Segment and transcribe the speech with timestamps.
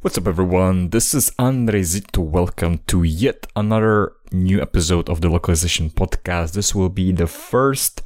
[0.00, 0.90] What's up, everyone?
[0.90, 2.22] This is Andrej Zito.
[2.22, 6.52] Welcome to yet another new episode of the Localization Podcast.
[6.52, 8.02] This will be the first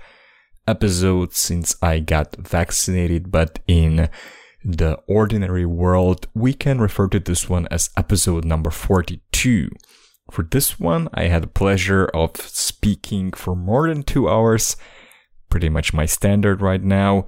[0.66, 4.08] episode since I got vaccinated, but in
[4.64, 9.68] the ordinary world, we can refer to this one as episode number 42.
[10.30, 14.76] For this one, I had the pleasure of speaking for more than two hours,
[15.50, 17.26] pretty much my standard right now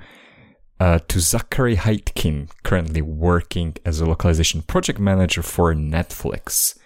[0.85, 6.79] uh, to Zachary Haitkin, currently working as a localization project manager for Netflix.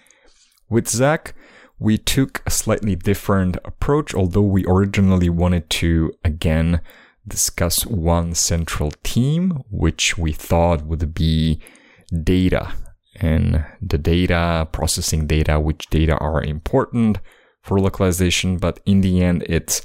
[0.69, 1.33] With Zach,
[1.79, 6.79] we took a slightly different approach, although we originally wanted to again
[7.27, 11.59] discuss one central theme, which we thought would be
[12.23, 12.71] data
[13.17, 17.19] and the data, processing data, which data are important
[17.61, 18.59] for localization.
[18.59, 19.81] But in the end, it's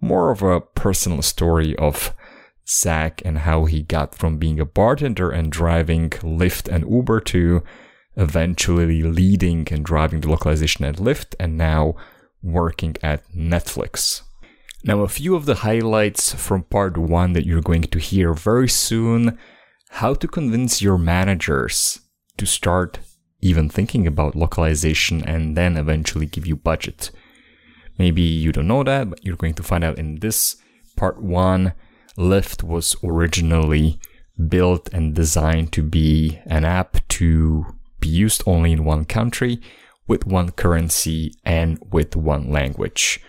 [0.00, 2.14] more of a personal story of
[2.68, 7.62] Zach and how he got from being a bartender and driving Lyft and Uber to
[8.16, 11.94] eventually leading and driving the localization at Lyft and now
[12.42, 14.22] working at Netflix.
[14.84, 18.68] Now, a few of the highlights from part one that you're going to hear very
[18.68, 19.38] soon
[19.90, 22.00] how to convince your managers
[22.36, 22.98] to start
[23.40, 27.10] even thinking about localization and then eventually give you budget.
[27.98, 30.56] Maybe you don't know that, but you're going to find out in this
[30.96, 31.74] part one
[32.16, 33.98] Lyft was originally
[34.48, 37.66] built and designed to be an app to
[38.00, 39.60] be used only in one country
[40.06, 43.20] with one currency and with one language.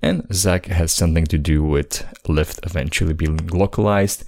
[0.00, 4.24] And Zach has something to do with Lyft eventually being localized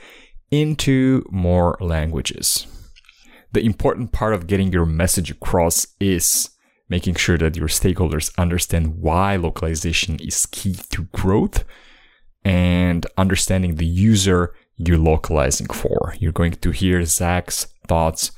[0.51, 2.67] into more languages.
[3.53, 6.51] The important part of getting your message across is
[6.89, 11.65] making sure that your stakeholders understand why localization is key to growth
[12.45, 16.15] and understanding the user you're localizing for.
[16.19, 18.33] You're going to hear Zach's thoughts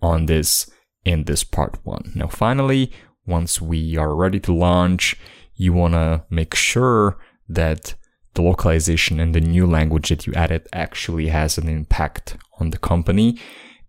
[0.00, 0.70] on this
[1.04, 2.12] in this part one.
[2.14, 2.92] Now, finally,
[3.26, 5.16] once we are ready to launch,
[5.54, 7.94] you want to make sure that
[8.34, 12.78] the localization and the new language that you added actually has an impact on the
[12.78, 13.38] company.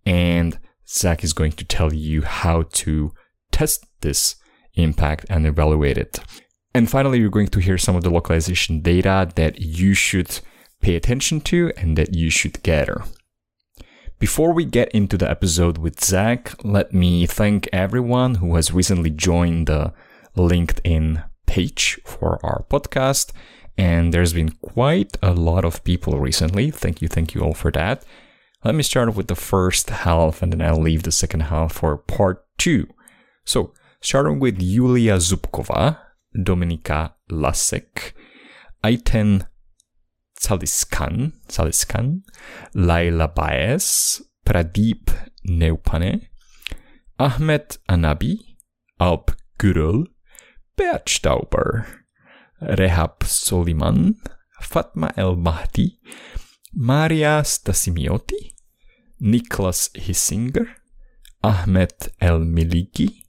[0.04, 3.12] And Zach is going to tell you how to
[3.50, 4.36] test this
[4.74, 6.20] impact and evaluate it.
[6.74, 10.40] And finally, you're going to hear some of the localization data that you should
[10.80, 13.04] pay attention to and that you should gather.
[14.18, 19.10] Before we get into the episode with Zach, let me thank everyone who has recently
[19.10, 19.92] joined the
[20.36, 23.32] LinkedIn page for our podcast.
[23.76, 26.70] And there's been quite a lot of people recently.
[26.70, 28.04] Thank you, thank you all for that.
[28.64, 31.96] Let me start with the first half and then I'll leave the second half for
[31.96, 32.88] part two.
[33.44, 35.98] So, starting with Yulia Zubkova,
[36.34, 38.14] Dominika Lasek,
[38.82, 39.46] Aiten
[40.38, 42.22] Saliskan, Saliskan,
[42.74, 45.10] Laila Baez, Pradeep
[45.48, 46.28] Neupane,
[47.18, 48.56] Ahmed Anabi,
[48.98, 50.06] Alp Gürül,
[50.76, 51.86] Bert Stauber,
[52.60, 54.16] Rehab Soliman,
[54.60, 56.00] Fatma El Mahdi,
[56.72, 58.54] Maria Stasimioti,
[59.20, 60.66] Niklas Hissinger,
[61.42, 63.24] Ahmed El Miliki,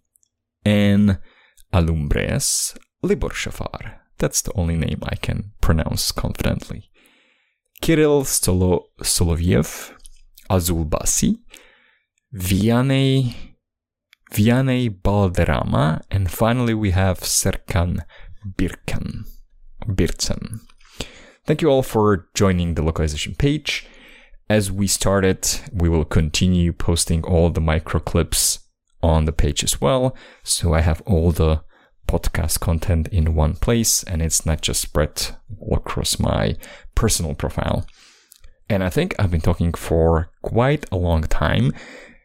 [0.66, 1.20] and
[1.72, 4.00] Alumbres Libor Shafar.
[4.18, 6.90] That's the only name I can pronounce confidently.
[7.82, 9.92] Kirill Stolo- Soloviev,
[10.50, 11.38] Azul Basi,
[12.34, 13.36] Vianney,
[14.34, 18.00] Vianney Balderrama, and finally we have Serkan
[18.58, 19.26] Birkan,
[19.86, 20.62] Birtsen.
[21.46, 23.88] Thank you all for joining the localization page.
[24.50, 28.60] As we started, we will continue posting all the micro clips
[29.04, 30.16] on the page as well.
[30.44, 31.64] So I have all the
[32.08, 35.36] podcast content in one place and it's not just spread
[35.72, 36.56] across my
[36.96, 37.86] personal profile.
[38.70, 41.74] And I think I've been talking for quite a long time.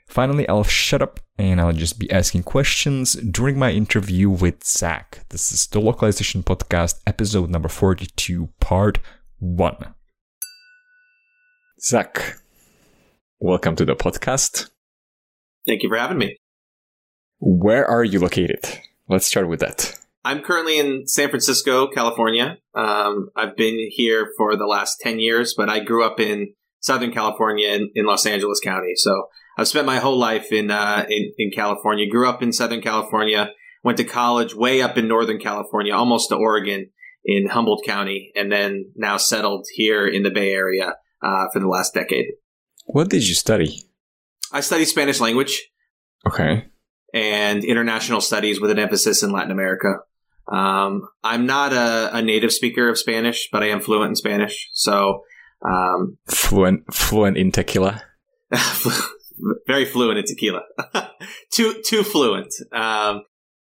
[0.09, 5.25] Finally, I'll shut up and I'll just be asking questions during my interview with Zach.
[5.29, 8.99] This is the Localization Podcast, episode number 42, part
[9.39, 9.95] 1.
[11.81, 12.39] Zach,
[13.39, 14.71] welcome to the podcast.
[15.67, 16.37] Thank you for having me.
[17.39, 18.81] Where are you located?
[19.11, 19.99] Let's start with that.
[20.25, 22.59] I'm currently in San Francisco, California.
[22.77, 27.11] Um, I've been here for the last 10 years, but I grew up in Southern
[27.11, 28.93] California in, in Los Angeles County.
[28.95, 29.27] So
[29.59, 33.51] I've spent my whole life in, uh, in, in California, grew up in Southern California,
[33.83, 36.91] went to college way up in Northern California, almost to Oregon
[37.25, 41.69] in Humboldt County, and then now settled here in the Bay Area uh, for the
[41.69, 42.27] last decade.
[42.85, 43.83] What did you study?
[44.53, 45.69] I studied Spanish language.
[46.29, 46.70] Okay
[47.13, 49.99] and international studies with an emphasis in Latin America.
[50.51, 54.69] Um, I'm not a, a, native speaker of Spanish, but I am fluent in Spanish.
[54.73, 55.23] So
[55.65, 58.03] um, fluent, fluent in tequila.
[59.67, 60.63] very fluent in tequila.
[61.53, 62.53] too too fluent.
[62.73, 63.23] Um,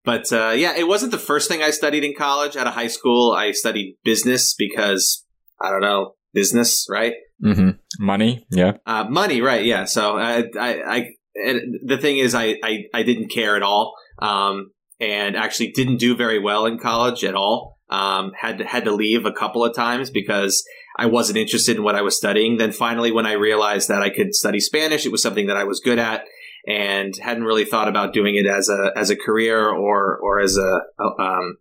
[0.04, 2.56] but uh, yeah, it wasn't the first thing I studied in college.
[2.56, 5.24] Out of high school, I studied business because
[5.62, 7.14] I don't know business, right?
[7.44, 7.72] Mm-hmm.
[8.04, 8.74] Money, yeah.
[8.86, 9.64] Uh, money, right?
[9.64, 9.86] Yeah.
[9.86, 14.72] So I, I, I the thing is, I, I, I didn't care at all, um,
[15.00, 17.80] and actually didn't do very well in college at all.
[17.90, 20.64] Um, had to, had to leave a couple of times because
[20.98, 22.58] I wasn't interested in what I was studying.
[22.58, 25.66] Then finally, when I realized that I could study Spanish, it was something that I
[25.66, 26.26] was good at
[26.68, 30.58] and hadn't really thought about doing it as a as a career or or as
[30.58, 31.58] a a, um,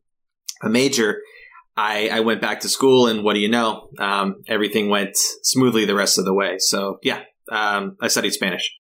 [0.63, 1.21] a major.
[1.77, 3.89] I, I, went back to school, and what do you know?
[3.99, 6.59] Um, everything went smoothly the rest of the way.
[6.59, 8.77] So yeah, um, I studied Spanish.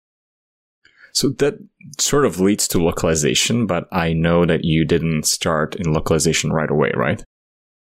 [1.14, 1.54] So that
[1.98, 6.70] sort of leads to localization, but I know that you didn't start in localization right
[6.70, 7.22] away, right?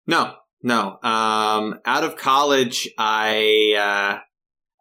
[0.06, 0.98] No, no.
[1.02, 4.18] Um, out of college, I uh,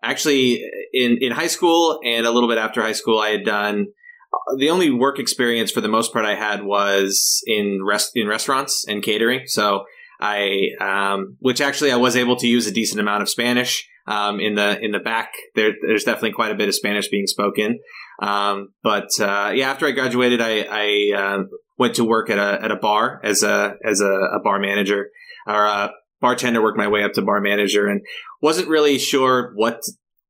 [0.03, 3.87] actually in in high school and a little bit after high school, I had done
[4.33, 8.27] uh, the only work experience for the most part I had was in rest in
[8.27, 9.47] restaurants and catering.
[9.47, 9.85] So
[10.19, 13.87] I, um, which actually I was able to use a decent amount of Spanish.
[14.07, 17.27] Um, in the in the back, there, there's definitely quite a bit of Spanish being
[17.27, 17.79] spoken.
[18.21, 21.43] Um, but uh, yeah, after I graduated, I, I uh,
[21.77, 25.09] went to work at a at a bar as a as a, a bar manager
[25.47, 25.91] or a
[26.21, 26.61] bartender.
[26.61, 28.01] Worked my way up to bar manager, and
[28.41, 29.81] wasn't really sure what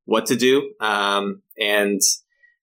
[0.06, 0.74] what to do.
[0.80, 2.00] Um, and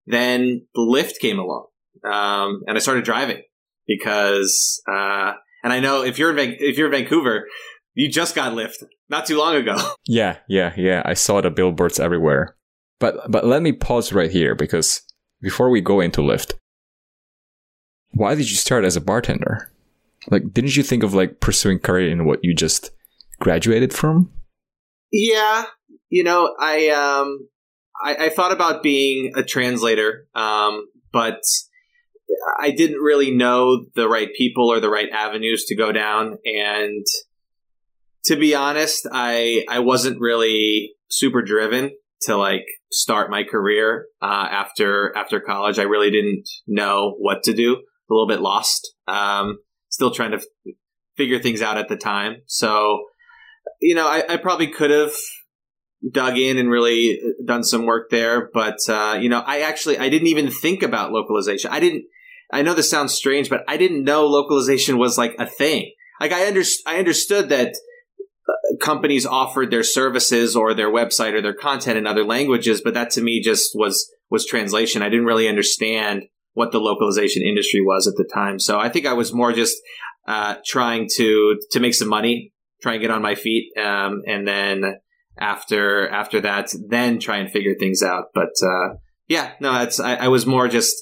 [0.07, 1.67] then the Lyft came along,
[2.05, 3.43] um, and I started driving
[3.87, 7.47] because, uh, and I know if you're in if you're in Vancouver,
[7.95, 9.77] you just got Lyft not too long ago.
[10.07, 11.03] Yeah, yeah, yeah.
[11.05, 12.57] I saw the billboards everywhere.
[12.99, 15.03] But but let me pause right here because
[15.41, 16.55] before we go into Lyft,
[18.13, 19.71] why did you start as a bartender?
[20.31, 22.91] Like, didn't you think of like pursuing career in what you just
[23.41, 24.31] graduated from?
[25.11, 25.65] Yeah,
[26.09, 27.49] you know, I um,
[28.03, 31.43] I, I thought about being a translator, um, but
[32.59, 36.39] I didn't really know the right people or the right avenues to go down.
[36.45, 37.07] And
[38.25, 41.91] to be honest, I I wasn't really super driven
[42.23, 45.79] to like start my career uh, after after college.
[45.79, 47.75] I really didn't know what to do.
[47.75, 48.95] A little bit lost.
[49.09, 49.59] Um,
[49.89, 50.75] still trying to f-
[51.17, 52.37] figure things out at the time.
[52.47, 53.05] So,
[53.81, 55.13] you know, I, I probably could have
[56.11, 58.51] dug in and really uh, done some work there.
[58.53, 61.71] But uh, you know, I actually I didn't even think about localization.
[61.73, 62.05] I didn't.
[62.53, 65.91] I know this sounds strange, but I didn't know localization was like a thing.
[66.21, 67.75] Like I under, I understood that
[68.83, 73.11] companies offered their services or their website or their content in other languages, but that
[73.13, 75.03] to me just was was translation.
[75.03, 76.25] I didn't really understand
[76.55, 78.59] what the localization industry was at the time.
[78.59, 79.77] So I think I was more just
[80.27, 82.53] uh, trying to to make some money,
[82.83, 84.97] try and get on my feet, um, and then
[85.39, 88.27] after after that, then try and figure things out.
[88.35, 88.97] But uh,
[89.29, 90.95] yeah, no, it's I, I, was more just,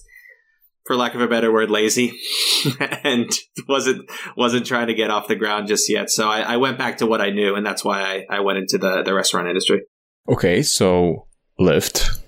[0.87, 2.19] for lack of a better word, lazy,
[3.05, 3.31] and
[3.69, 6.11] wasn't wasn't trying to get off the ground just yet.
[6.11, 8.59] So I, I went back to what I knew, and that's why I, I went
[8.59, 9.82] into the the restaurant industry.
[10.29, 11.27] Okay, so
[11.59, 12.19] Lyft.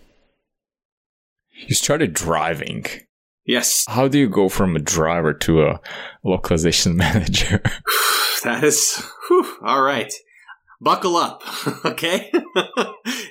[1.67, 2.87] You started driving.
[3.47, 3.85] Yes.
[3.89, 5.81] How do you go from a driver to a
[6.25, 7.63] localization manager?
[8.45, 10.13] that is whew, all right
[10.83, 11.43] buckle up,
[11.85, 12.31] okay?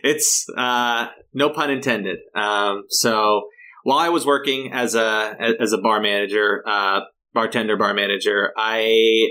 [0.04, 2.20] it's uh, no pun intended.
[2.34, 3.50] Um, so
[3.84, 7.02] while I was working as a as a bar manager, uh,
[7.34, 9.30] bartender, bar manager, I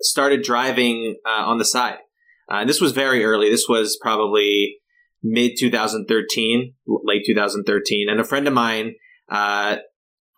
[0.00, 1.98] started driving uh, on the side.
[2.50, 3.50] Uh, this was very early.
[3.50, 4.76] This was probably
[5.22, 8.94] mid 2013, late 2013, and a friend of mine
[9.28, 9.76] uh,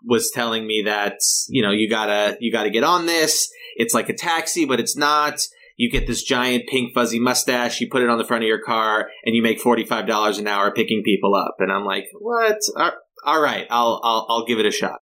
[0.04, 3.48] was telling me that you know you gotta you gotta get on this.
[3.76, 5.40] It's like a taxi, but it's not
[5.76, 8.62] you get this giant pink fuzzy mustache, you put it on the front of your
[8.62, 11.56] car, and you make $45 an hour picking people up.
[11.58, 12.58] And I'm like, what?
[12.76, 12.92] All
[13.26, 15.00] right, I'll, I'll, I'll give it a shot.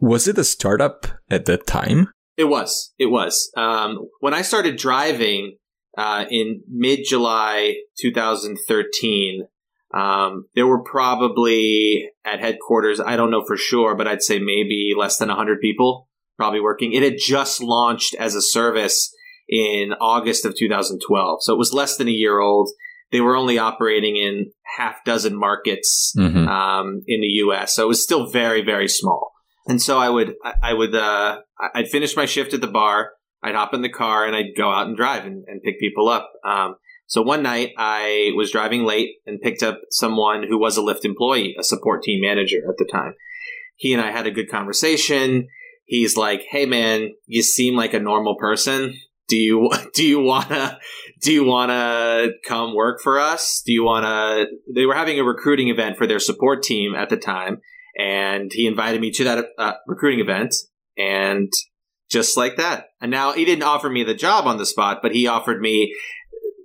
[0.00, 2.08] Was it a startup at that time?
[2.36, 2.92] It was.
[2.98, 3.50] It was.
[3.56, 5.58] Um, when I started driving
[5.96, 9.46] uh, in mid July 2013,
[9.94, 14.92] um, there were probably at headquarters, I don't know for sure, but I'd say maybe
[14.96, 16.92] less than 100 people probably working.
[16.92, 19.14] It had just launched as a service
[19.48, 21.42] in August of 2012.
[21.42, 22.70] So it was less than a year old.
[23.12, 26.48] They were only operating in half dozen markets mm-hmm.
[26.48, 27.74] um, in the U.S.
[27.74, 29.32] So it was still very, very small.
[29.66, 31.40] And so I would, I would, uh,
[31.74, 33.12] I'd finish my shift at the bar.
[33.42, 36.08] I'd hop in the car and I'd go out and drive and, and pick people
[36.08, 36.32] up.
[36.44, 36.76] Um,
[37.06, 41.04] so one night I was driving late and picked up someone who was a Lyft
[41.04, 43.14] employee, a support team manager at the time.
[43.76, 45.48] He and I had a good conversation.
[45.84, 48.94] He's like, Hey man, you seem like a normal person
[49.32, 50.78] do you do you wanna
[51.22, 53.62] do you wanna come work for us?
[53.64, 54.46] Do you wanna?
[54.74, 57.60] They were having a recruiting event for their support team at the time,
[57.98, 60.54] and he invited me to that uh, recruiting event,
[60.98, 61.50] and
[62.10, 62.86] just like that.
[63.00, 65.94] And now he didn't offer me the job on the spot, but he offered me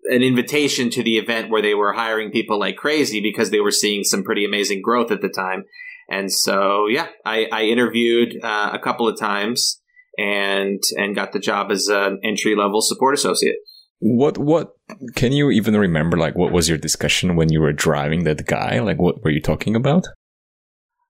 [0.05, 3.71] an invitation to the event where they were hiring people like crazy because they were
[3.71, 5.65] seeing some pretty amazing growth at the time.
[6.09, 9.81] And so, yeah, I, I interviewed uh, a couple of times
[10.17, 13.57] and and got the job as an entry level support associate.
[13.99, 14.73] What what
[15.15, 16.17] can you even remember?
[16.17, 18.79] Like, what was your discussion when you were driving that guy?
[18.79, 20.05] Like, what were you talking about?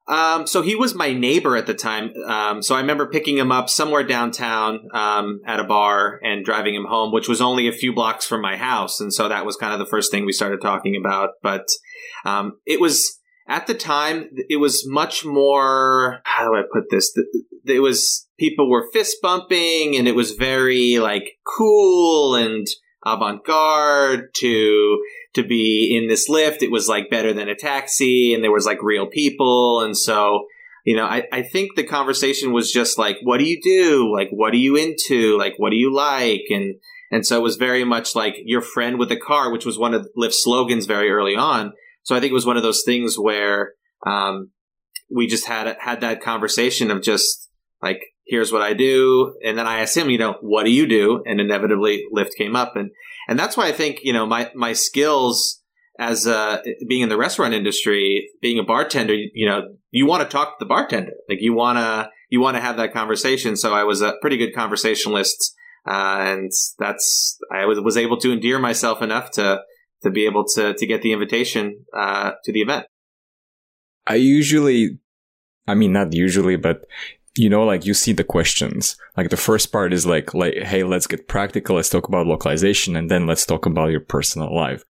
[0.08, 2.14] Um, so he was my neighbor at the time.
[2.26, 6.74] Um, so I remember picking him up somewhere downtown um, at a bar and driving
[6.74, 9.02] him home, which was only a few blocks from my house.
[9.02, 11.32] And so that was kind of the first thing we started talking about.
[11.44, 11.66] But
[12.24, 16.20] um, it was at the time, it was much more.
[16.24, 17.18] How do I put this?
[17.66, 22.68] It was people were fist bumping, and it was very like cool and
[23.06, 26.62] avant garde to to be in this Lyft.
[26.62, 30.46] It was like better than a taxi, and there was like real people, and so
[30.88, 34.10] you know, I, I think the conversation was just like, what do you do?
[34.10, 35.38] Like, what are you into?
[35.38, 36.46] Like, what do you like?
[36.50, 36.76] And
[37.12, 39.94] and so it was very much like your friend with a car, which was one
[39.94, 41.74] of Lyft's slogans very early on.
[42.08, 43.74] So I think it was one of those things where
[44.06, 44.52] um,
[45.14, 47.50] we just had had that conversation of just
[47.84, 50.88] like, here's what I do, and then I asked him, you know, what do you
[50.88, 51.22] do?
[51.26, 52.92] And inevitably, Lyft came up, and
[53.28, 55.62] and that's why I think you know my my skills
[56.00, 60.30] as uh, being in the restaurant industry, being a bartender, you know, you want to
[60.30, 63.58] talk to the bartender, like you want to you want to have that conversation.
[63.58, 65.54] So I was a pretty good conversationalist,
[65.86, 69.60] uh, and that's I was was able to endear myself enough to
[70.04, 72.86] to be able to to get the invitation uh, to the event.
[74.06, 75.00] I usually,
[75.68, 76.86] I mean, not usually, but
[77.36, 78.98] you know, like you see the questions.
[79.16, 81.76] Like the first part is like, like, hey, let's get practical.
[81.76, 84.84] Let's talk about localization, and then let's talk about your personal life.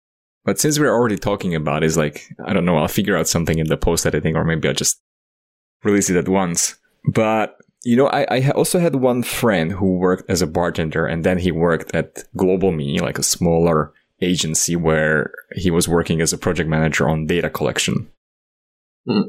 [0.45, 3.59] But since we're already talking about, is like, I don't know, I'll figure out something
[3.59, 5.01] in the post editing, or maybe I'll just
[5.83, 6.77] release it at once.
[7.13, 11.25] But you know, I, I also had one friend who worked as a bartender, and
[11.25, 16.39] then he worked at Globalme, like a smaller agency where he was working as a
[16.39, 18.09] project manager on data collection.
[19.09, 19.25] Mm.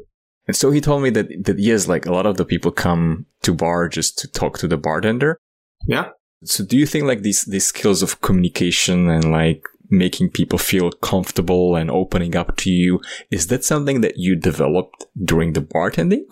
[0.48, 3.25] And so he told me that, that yes, like a lot of the people come
[3.44, 5.38] to bar just to talk to the bartender.
[5.86, 6.10] Yeah.
[6.44, 10.91] So do you think like these, these skills of communication and like making people feel
[10.91, 13.01] comfortable and opening up to you,
[13.32, 16.25] is that something that you developed during the bartending?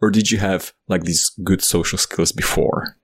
[0.00, 2.96] Or did you have like these good social skills before?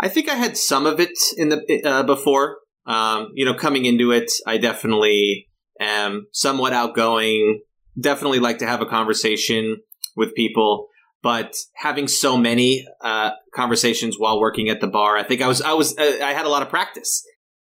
[0.00, 2.58] I think I had some of it in the uh, before.
[2.88, 7.60] Um, you know, coming into it, I definitely am somewhat outgoing.
[8.00, 9.76] Definitely like to have a conversation
[10.16, 10.88] with people,
[11.22, 15.60] but having so many uh, conversations while working at the bar, I think I was
[15.60, 17.22] I was uh, I had a lot of practice.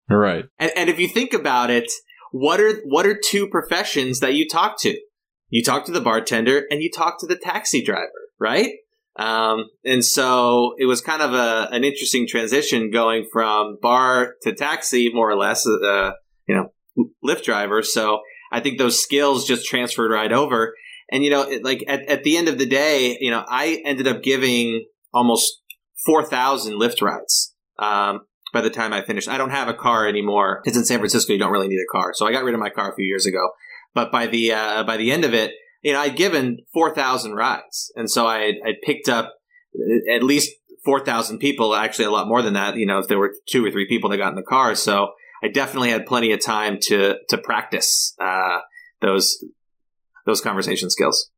[0.10, 0.46] Right.
[0.60, 1.91] And, and if you think about it,
[2.32, 4.98] what are what are two professions that you talk to?
[5.50, 8.72] You talk to the bartender and you talk to the taxi driver, right?
[9.15, 14.53] Um, and so it was kind of a, an interesting transition going from bar to
[14.53, 16.12] taxi, more or less, uh,
[16.48, 16.74] you know,
[17.24, 17.84] Lyft driver.
[17.84, 20.74] So I think those skills just transferred right over.
[21.12, 23.82] And, you know, it, like at, at the end of the day, you know, I
[23.86, 25.62] ended up giving almost
[26.05, 27.53] 4,000 Lyft rides.
[27.77, 30.62] Um, by the time I finished, I don't have a car anymore.
[30.65, 32.13] It's in San Francisco, you don't really need a car.
[32.13, 33.50] So I got rid of my car a few years ago.
[33.93, 35.51] But by the, uh, by the end of it,
[35.83, 37.91] you know, I'd given 4,000 rides.
[37.95, 39.33] And so I I picked up
[40.11, 40.51] at least
[40.85, 43.71] 4,000 people, actually a lot more than that, you know, if there were two or
[43.71, 44.75] three people that got in the car.
[44.75, 45.11] So
[45.43, 48.59] I definitely had plenty of time to, to practice, uh,
[49.01, 49.43] those,
[50.25, 51.29] those conversation skills.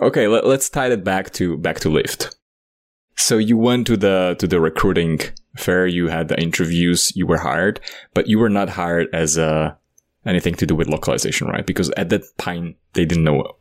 [0.00, 0.28] Okay.
[0.28, 2.34] Let, us tie it back to, back to Lyft.
[3.16, 5.20] So you went to the, to the recruiting
[5.56, 5.86] fair.
[5.86, 7.12] You had the interviews.
[7.14, 7.80] You were hired,
[8.12, 9.78] but you were not hired as a,
[10.26, 11.66] anything to do with localization, right?
[11.66, 13.56] Because at that time, they didn't know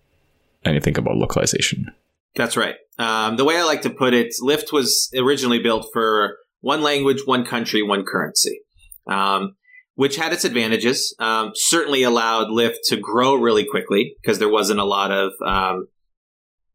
[0.65, 1.91] anything about localization.
[2.35, 2.75] That's right.
[2.97, 7.21] Um, the way I like to put it, Lyft was originally built for one language,
[7.25, 8.61] one country, one currency,
[9.07, 9.55] um,
[9.95, 11.15] which had its advantages.
[11.19, 15.87] Um, certainly allowed Lyft to grow really quickly because there wasn't a lot of um,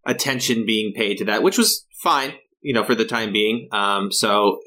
[0.04, 3.68] attention being paid to that, which was fine, you know, for the time being.
[3.72, 4.60] Um, so,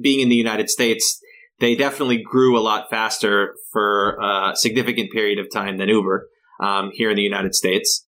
[0.00, 1.20] being in the United States,
[1.60, 6.28] they definitely grew a lot faster for a significant period of time than Uber
[6.62, 8.06] um, here in the United States.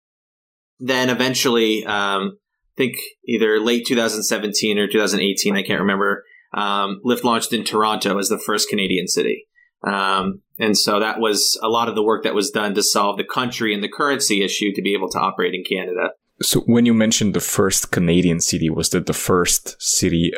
[0.78, 2.38] Then eventually, um,
[2.74, 2.96] I think
[3.26, 6.24] either late 2017 or 2018, I can't remember.
[6.52, 9.46] Um, Lyft launched in Toronto as the first Canadian city.
[9.86, 13.18] Um, and so that was a lot of the work that was done to solve
[13.18, 16.10] the country and the currency issue to be able to operate in Canada.
[16.42, 20.32] So when you mentioned the first Canadian city, was that the first city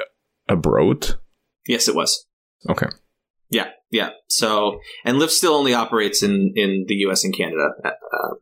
[0.48, 1.14] abroad?
[1.66, 2.26] Yes, it was.
[2.68, 2.86] Okay.
[3.50, 4.10] Yeah, yeah.
[4.28, 7.24] So, and Lyft still only operates in in the U.S.
[7.24, 8.34] and Canada at, uh,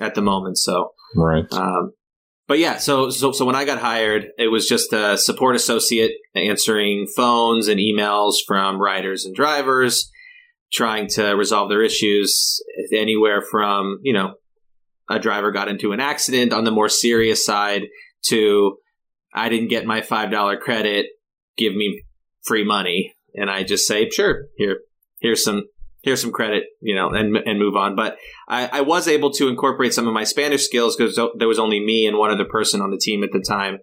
[0.00, 0.58] at the moment.
[0.58, 1.50] So, Right.
[1.52, 1.92] Um,
[2.48, 6.12] but yeah, so, so so when I got hired, it was just a support associate
[6.34, 10.10] answering phones and emails from riders and drivers,
[10.72, 12.60] trying to resolve their issues.
[12.92, 14.34] Anywhere from you know,
[15.08, 17.82] a driver got into an accident on the more serious side
[18.26, 18.76] to
[19.32, 21.06] I didn't get my five dollar credit,
[21.56, 22.02] give me
[22.44, 24.80] free money, and I just say sure here
[25.20, 25.64] here's some
[26.02, 27.96] here's some credit, you know, and and move on.
[27.96, 31.58] But I, I was able to incorporate some of my Spanish skills because there was
[31.58, 33.78] only me and one other person on the team at the time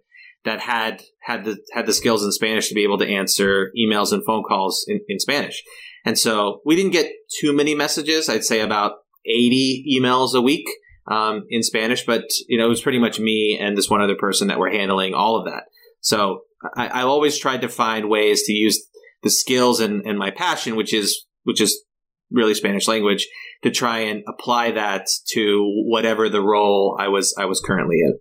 [0.46, 4.12] that had had the had the skills in Spanish to be able to answer emails
[4.12, 5.64] and phone calls in, in Spanish.
[6.06, 8.30] And so we didn't get too many messages.
[8.30, 8.94] I'd say about
[9.26, 10.66] 80 emails a week
[11.08, 14.16] um, in Spanish, but you know it was pretty much me and this one other
[14.16, 15.64] person that were handling all of that.
[16.02, 16.44] So
[16.76, 18.88] I, I always tried to find ways to use
[19.24, 21.84] the skills and, and my passion, which is which is
[22.32, 23.28] really Spanish language
[23.64, 28.20] to try and apply that to whatever the role I was I was currently in.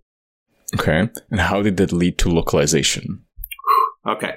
[0.75, 1.09] Okay.
[1.31, 3.25] And how did that lead to localization?
[4.07, 4.35] Okay.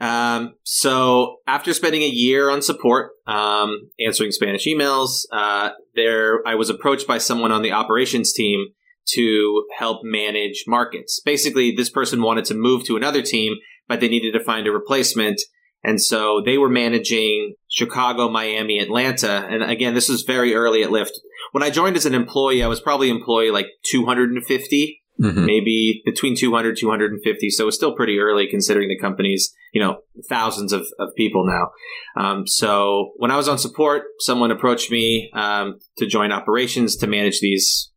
[0.00, 6.54] Um, so after spending a year on support, um, answering Spanish emails, uh, there I
[6.54, 8.66] was approached by someone on the operations team
[9.10, 11.20] to help manage markets.
[11.24, 13.56] Basically, this person wanted to move to another team,
[13.88, 15.40] but they needed to find a replacement.
[15.84, 19.46] And so they were managing Chicago, Miami, Atlanta.
[19.48, 21.10] And again, this was very early at Lyft.
[21.52, 25.44] When I joined as an employee, I was probably employee like 250, mm-hmm.
[25.44, 27.50] maybe between 200, 250.
[27.50, 29.98] So it's still pretty early considering the company's, you know,
[30.28, 32.22] thousands of, of people now.
[32.22, 37.06] Um, so when I was on support, someone approached me um, to join operations to
[37.06, 37.90] manage these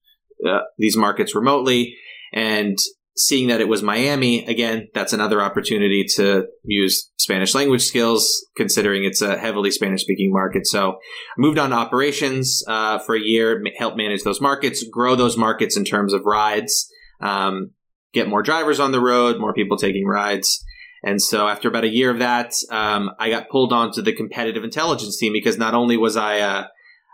[0.45, 1.95] uh, these markets remotely.
[2.33, 2.77] And
[3.17, 9.05] seeing that it was Miami, again, that's another opportunity to use Spanish language skills, considering
[9.05, 10.67] it's a heavily Spanish speaking market.
[10.67, 10.95] So I
[11.37, 15.77] moved on to operations uh, for a year, help manage those markets, grow those markets
[15.77, 17.71] in terms of rides, um,
[18.13, 20.63] get more drivers on the road, more people taking rides.
[21.01, 24.63] And so after about a year of that, um, I got pulled onto the competitive
[24.63, 26.65] intelligence team because not only was I a,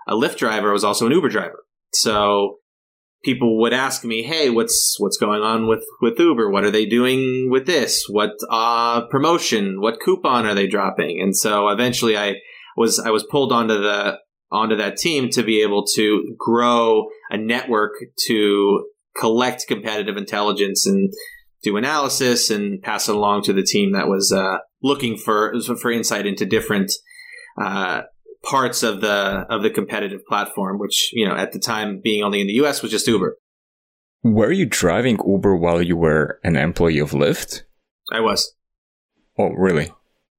[0.07, 1.65] a Lyft driver, I was also an Uber driver.
[1.93, 2.60] So
[3.23, 6.49] people would ask me, "Hey, what's what's going on with with Uber?
[6.49, 8.05] What are they doing with this?
[8.09, 9.81] What uh, promotion?
[9.81, 12.35] What coupon are they dropping?" And so eventually, I
[12.77, 14.19] was I was pulled onto the
[14.51, 17.93] onto that team to be able to grow a network
[18.27, 18.85] to
[19.17, 21.11] collect competitive intelligence and
[21.63, 25.91] do analysis and pass it along to the team that was uh, looking for for
[25.91, 26.91] insight into different
[27.61, 28.01] uh,
[28.43, 32.41] parts of the of the competitive platform, which you know at the time being only
[32.41, 32.81] in the U.S.
[32.81, 33.37] was just Uber.
[34.23, 37.63] Were you driving Uber while you were an employee of Lyft?
[38.11, 38.53] I was.
[39.37, 39.91] Oh, really?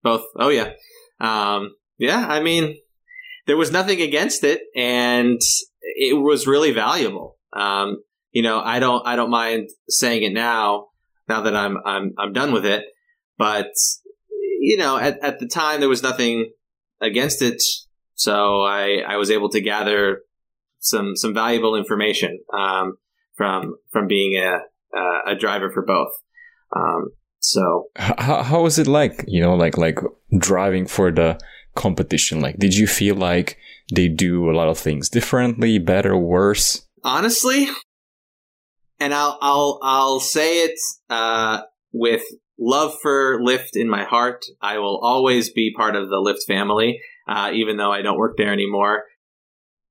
[0.02, 0.24] Both.
[0.36, 0.70] Oh, yeah.
[1.20, 2.26] Um, yeah.
[2.28, 2.76] I mean,
[3.46, 5.40] there was nothing against it, and
[5.80, 7.38] it was really valuable.
[7.52, 10.88] Um, you know, I don't, I don't mind saying it now.
[11.28, 12.84] Now that I'm, I'm, I'm done with it,
[13.38, 13.72] but
[14.60, 16.52] you know, at, at the time there was nothing
[17.00, 17.62] against it.
[18.22, 20.20] So I, I was able to gather
[20.78, 22.96] some some valuable information um,
[23.34, 24.58] from from being a
[25.26, 26.12] a driver for both.
[26.74, 29.24] Um, so how how was it like?
[29.26, 29.98] You know, like like
[30.38, 31.40] driving for the
[31.74, 32.40] competition.
[32.40, 33.58] Like, did you feel like
[33.92, 36.86] they do a lot of things differently, better, worse?
[37.02, 37.68] Honestly,
[39.00, 40.78] and I'll I'll I'll say it
[41.10, 42.22] uh, with
[42.56, 44.44] love for Lyft in my heart.
[44.60, 48.36] I will always be part of the Lyft family uh, even though I don't work
[48.36, 49.04] there anymore.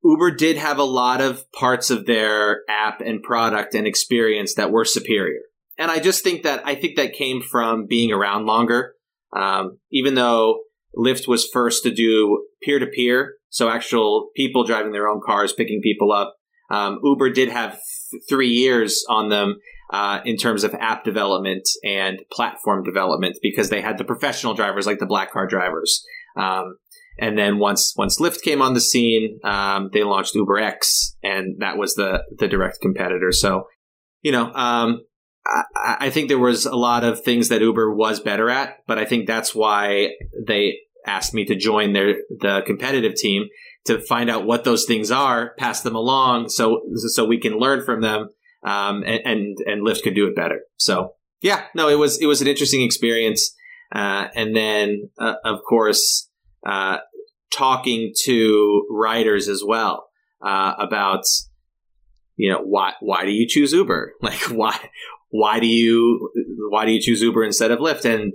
[0.03, 4.71] Uber did have a lot of parts of their app and product and experience that
[4.71, 5.41] were superior.
[5.77, 8.93] And I just think that I think that came from being around longer.
[9.35, 10.61] Um, even though
[10.97, 15.53] Lyft was first to do peer to peer, so actual people driving their own cars,
[15.53, 16.35] picking people up.
[16.69, 17.79] Um, Uber did have
[18.11, 19.57] th- three years on them
[19.91, 24.85] uh, in terms of app development and platform development because they had the professional drivers
[24.85, 26.03] like the black car drivers.
[26.37, 26.77] Um,
[27.21, 31.77] and then once once Lyft came on the scene, um, they launched UberX, and that
[31.77, 33.31] was the the direct competitor.
[33.31, 33.67] So,
[34.23, 35.01] you know, um,
[35.45, 38.97] I, I, think there was a lot of things that Uber was better at, but
[38.97, 40.09] I think that's why
[40.47, 43.45] they asked me to join their the competitive team
[43.85, 47.85] to find out what those things are, pass them along, so so we can learn
[47.85, 48.29] from them,
[48.63, 50.61] um, and, and and Lyft could do it better.
[50.77, 53.55] So yeah, no, it was it was an interesting experience,
[53.93, 56.27] uh, and then uh, of course
[56.65, 56.97] uh,
[57.51, 60.07] talking to riders as well
[60.41, 61.23] uh, about
[62.35, 64.13] you know why why do you choose Uber?
[64.21, 64.77] Like why
[65.29, 66.31] why do you
[66.69, 68.05] why do you choose Uber instead of Lyft?
[68.05, 68.33] And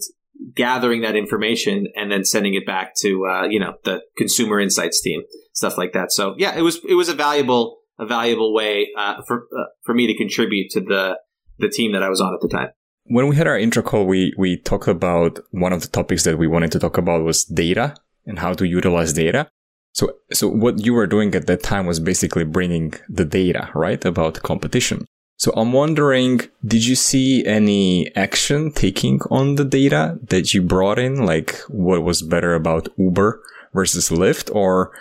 [0.55, 5.01] gathering that information and then sending it back to uh, you know the consumer insights
[5.01, 6.13] team stuff like that.
[6.13, 9.95] So yeah it was it was a valuable a valuable way uh, for uh, for
[9.95, 11.19] me to contribute to the
[11.59, 12.69] the team that I was on at the time.
[13.09, 16.39] When we had our intro call, we we talked about one of the topics that
[16.39, 17.95] we wanted to talk about was data
[18.27, 19.49] and how to utilize data.
[19.93, 24.05] So so what you were doing at that time was basically bringing the data, right,
[24.05, 25.07] about competition.
[25.39, 30.99] So I'm wondering, did you see any action taking on the data that you brought
[30.99, 31.27] in?
[31.27, 33.41] Like what was better about Uber
[33.75, 34.93] versus Lyft or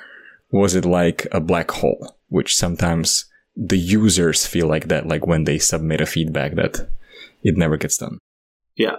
[0.51, 5.45] was it like a black hole, which sometimes the users feel like that, like when
[5.45, 6.89] they submit a feedback that
[7.43, 8.19] it never gets done.
[8.75, 8.97] Yeah,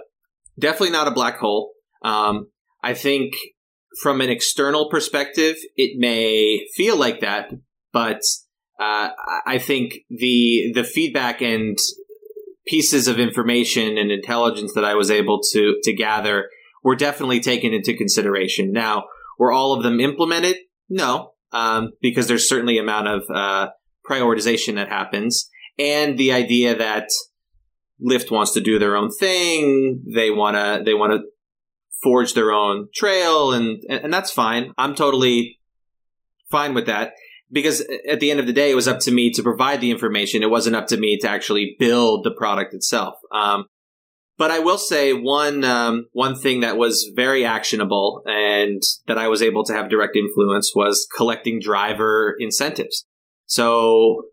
[0.57, 1.73] definitely not a black hole.
[2.01, 2.49] Um,
[2.83, 3.33] I think
[4.01, 7.51] from an external perspective, it may feel like that,
[7.91, 8.21] but
[8.79, 9.09] uh,
[9.45, 11.77] I think the the feedback and
[12.67, 16.49] pieces of information and intelligence that I was able to to gather
[16.83, 18.71] were definitely taken into consideration.
[18.71, 19.05] Now,
[19.39, 20.57] were all of them implemented?
[20.89, 23.69] No, um, because there's certainly amount of uh,
[24.09, 27.09] prioritization that happens, and the idea that
[28.05, 30.03] Lyft wants to do their own thing.
[30.13, 31.19] They wanna they wanna
[32.01, 34.73] forge their own trail, and and that's fine.
[34.77, 35.59] I'm totally
[36.49, 37.13] fine with that
[37.51, 39.91] because at the end of the day, it was up to me to provide the
[39.91, 40.43] information.
[40.43, 43.15] It wasn't up to me to actually build the product itself.
[43.31, 43.65] Um,
[44.37, 49.27] but I will say one um, one thing that was very actionable and that I
[49.27, 53.05] was able to have direct influence was collecting driver incentives.
[53.47, 54.23] So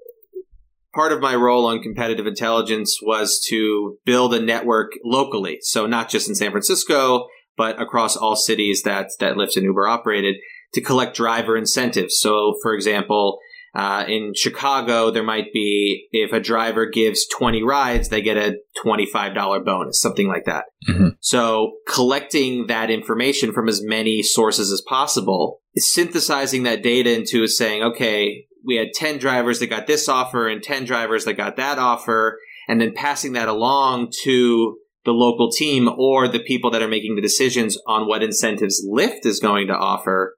[0.95, 5.59] part of my role on competitive intelligence was to build a network locally.
[5.63, 9.87] So not just in San Francisco, but across all cities that that Lyft and Uber
[9.87, 10.37] operated
[10.75, 12.19] to collect driver incentives.
[12.19, 13.39] So, for example,
[13.75, 18.57] uh, in Chicago, there might be if a driver gives 20 rides, they get a
[18.85, 20.67] $25 bonus, something like that.
[20.89, 21.09] Mm-hmm.
[21.21, 27.83] So, collecting that information from as many sources as possible, synthesizing that data into saying,
[27.83, 31.79] okay, we had 10 drivers that got this offer and 10 drivers that got that
[31.79, 32.39] offer,
[32.69, 37.15] and then passing that along to the local team or the people that are making
[37.15, 40.35] the decisions on what incentives Lyft is going to offer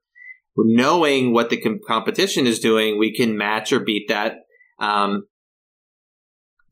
[0.57, 4.37] knowing what the com- competition is doing, we can match or beat that,
[4.79, 5.26] um,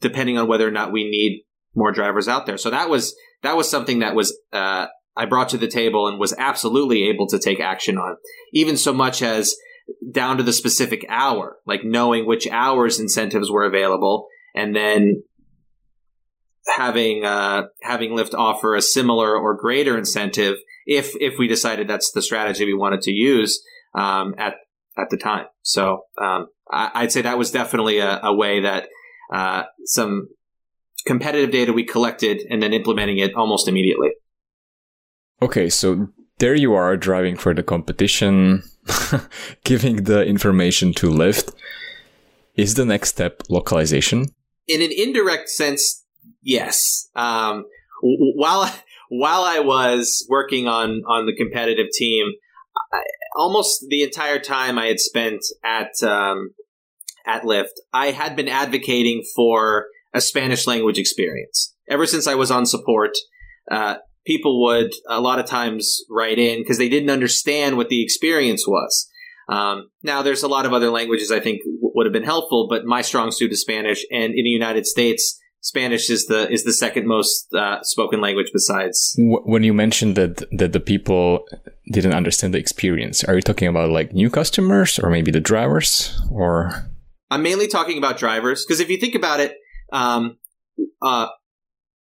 [0.00, 2.56] depending on whether or not we need more drivers out there.
[2.56, 6.18] So that was that was something that was uh, I brought to the table and
[6.18, 8.16] was absolutely able to take action on,
[8.52, 9.56] even so much as
[10.10, 15.22] down to the specific hour, like knowing which hours incentives were available, and then
[16.66, 22.12] having uh, having Lyft offer a similar or greater incentive if if we decided that's
[22.12, 23.62] the strategy we wanted to use
[23.94, 24.54] um, at
[24.96, 25.46] at the time.
[25.62, 28.88] So um, I, would say that was definitely a, a way that
[29.32, 30.28] uh, some
[31.06, 34.10] competitive data we collected and then implementing it almost immediately.
[35.42, 38.62] Okay, so there you are driving for the competition,
[39.64, 41.54] giving the information to Lyft.
[42.54, 44.32] Is the next step localization?
[44.68, 46.03] In an indirect sense,
[46.44, 47.08] yes.
[47.16, 47.64] Um,
[48.02, 48.70] while
[49.08, 52.26] while I was working on on the competitive team,
[52.92, 53.00] I,
[53.36, 56.50] almost the entire time I had spent at um,
[57.26, 62.50] at Lyft, I had been advocating for a Spanish language experience ever since I was
[62.50, 63.12] on support.
[63.70, 68.02] Uh, people would a lot of times write in because they didn't understand what the
[68.02, 69.08] experience was.
[69.48, 72.66] Um, now, there's a lot of other languages I think w- would have been helpful,
[72.68, 76.64] but my strong suit is Spanish, and in the United States, Spanish is the is
[76.64, 79.16] the second most uh, spoken language besides.
[79.18, 81.46] When you mentioned that that the people
[81.90, 86.20] didn't understand the experience, are you talking about like new customers or maybe the drivers
[86.30, 86.86] or?
[87.30, 89.56] I'm mainly talking about drivers because if you think about it,
[89.90, 90.36] um,
[91.00, 91.28] uh,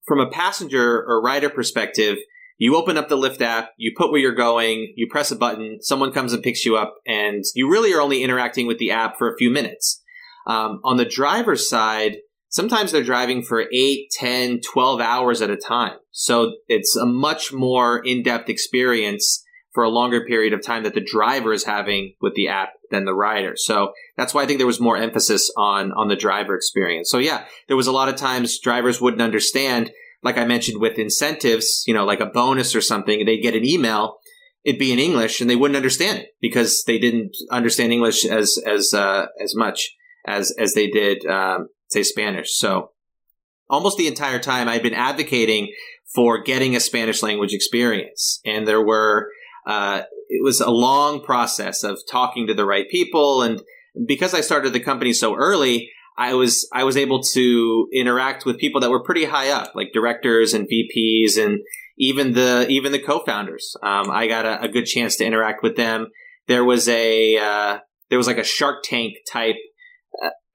[0.07, 2.17] from a passenger or rider perspective,
[2.59, 5.83] you open up the Lyft app, you put where you're going, you press a button,
[5.83, 9.19] someone comes and picks you up, and you really are only interacting with the app
[9.19, 10.01] for a few minutes.
[10.47, 15.57] Um, on the driver's side, sometimes they're driving for 8, 10, 12 hours at a
[15.57, 15.97] time.
[16.11, 21.01] So it's a much more in-depth experience for a longer period of time that the
[21.01, 23.53] driver is having with the app than the rider.
[23.57, 27.11] So that's why I think there was more emphasis on on the driver experience.
[27.11, 30.99] So yeah, there was a lot of times drivers wouldn't understand like I mentioned with
[30.99, 34.17] incentives, you know, like a bonus or something, they'd get an email,
[34.65, 38.59] it'd be in English and they wouldn't understand it because they didn't understand English as
[38.67, 39.95] as uh, as much
[40.27, 42.57] as as they did um, say Spanish.
[42.57, 42.93] So
[43.69, 45.73] almost the entire time I've been advocating
[46.15, 48.41] for getting a Spanish language experience.
[48.45, 49.29] And there were,
[49.67, 53.43] uh, it was a long process of talking to the right people.
[53.43, 53.61] And
[54.07, 58.59] because I started the company so early, I was, I was able to interact with
[58.59, 61.61] people that were pretty high up, like directors and VPs and
[61.99, 63.77] even the, even the co-founders.
[63.83, 66.09] Um, I got a, a, good chance to interact with them.
[66.47, 69.57] There was a, uh, there was like a Shark Tank type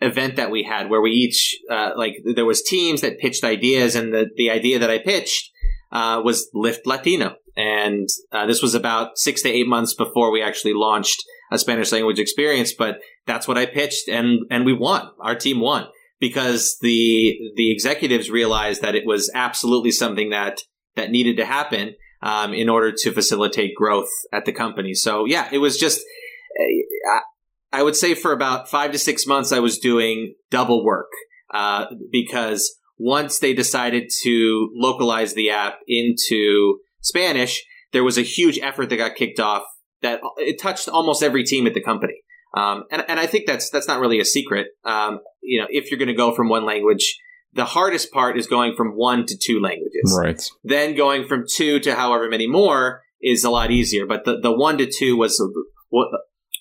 [0.04, 3.96] event that we had where we each uh, like there was teams that pitched ideas,
[3.96, 5.52] and the the idea that I pitched
[5.92, 10.42] uh, was Lyft Latino, and uh, this was about six to eight months before we
[10.42, 12.74] actually launched a Spanish language experience.
[12.74, 15.10] But that's what I pitched, and and we won.
[15.20, 15.88] Our team won
[16.20, 20.62] because the the executives realized that it was absolutely something that
[20.96, 24.94] that needed to happen um, in order to facilitate growth at the company.
[24.94, 26.02] So yeah, it was just.
[27.74, 31.10] I would say for about five to six months, I was doing double work
[31.54, 38.60] uh, because once they decided to localize the app into Spanish, there was a huge
[38.60, 39.64] effort that got kicked off
[40.04, 42.22] that it touched almost every team at the company.
[42.56, 44.68] Um, and, and I think that's that's not really a secret.
[44.86, 47.18] Um, you know, if you're going to go from one language,
[47.54, 50.16] the hardest part is going from one to two languages.
[50.16, 50.42] Right.
[50.64, 54.06] Then going from two to however many more is a lot easier.
[54.06, 55.42] But the, the one to two was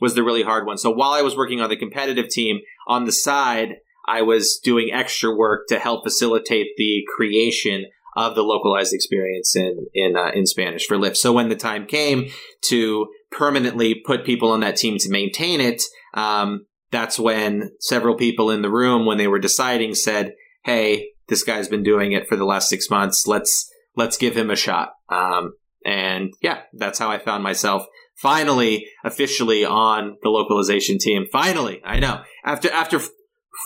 [0.03, 0.77] was the really hard one.
[0.77, 4.91] So while I was working on the competitive team on the side, I was doing
[4.93, 7.87] extra work to help facilitate the creation
[8.17, 11.17] of the localized experience in in uh, in Spanish for Lyft.
[11.17, 12.31] So when the time came
[12.63, 15.83] to permanently put people on that team to maintain it,
[16.15, 20.35] um, that's when several people in the room, when they were deciding, said,
[20.65, 23.29] "Hey, this guy's been doing it for the last six months.
[23.29, 25.53] Let's let's give him a shot." Um,
[25.87, 27.87] and yeah, that's how I found myself
[28.23, 31.27] finally officially on the localization team.
[31.31, 33.01] Finally, I know after after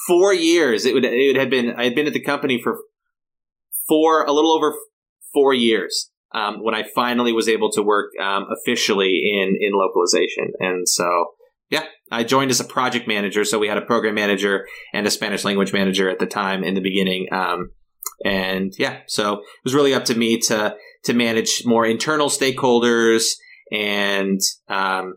[0.09, 2.79] four years, it would it had been I had been at the company for
[3.87, 4.75] four a little over
[5.35, 10.53] four years um, when I finally was able to work um, officially in in localization,
[10.59, 11.27] and so.
[11.69, 13.45] Yeah, I joined as a project manager.
[13.45, 16.75] So we had a program manager and a Spanish language manager at the time in
[16.75, 17.27] the beginning.
[17.33, 17.73] Um,
[18.25, 23.33] and yeah, so it was really up to me to to manage more internal stakeholders
[23.71, 25.15] and um,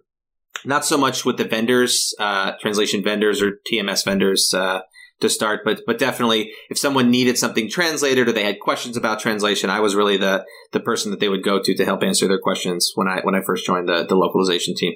[0.66, 4.82] not so much with the vendors, uh, translation vendors or TMS vendors uh,
[5.22, 9.20] to start, but but definitely if someone needed something translated or they had questions about
[9.20, 12.28] translation, I was really the the person that they would go to to help answer
[12.28, 14.94] their questions when I when I first joined the the localization team.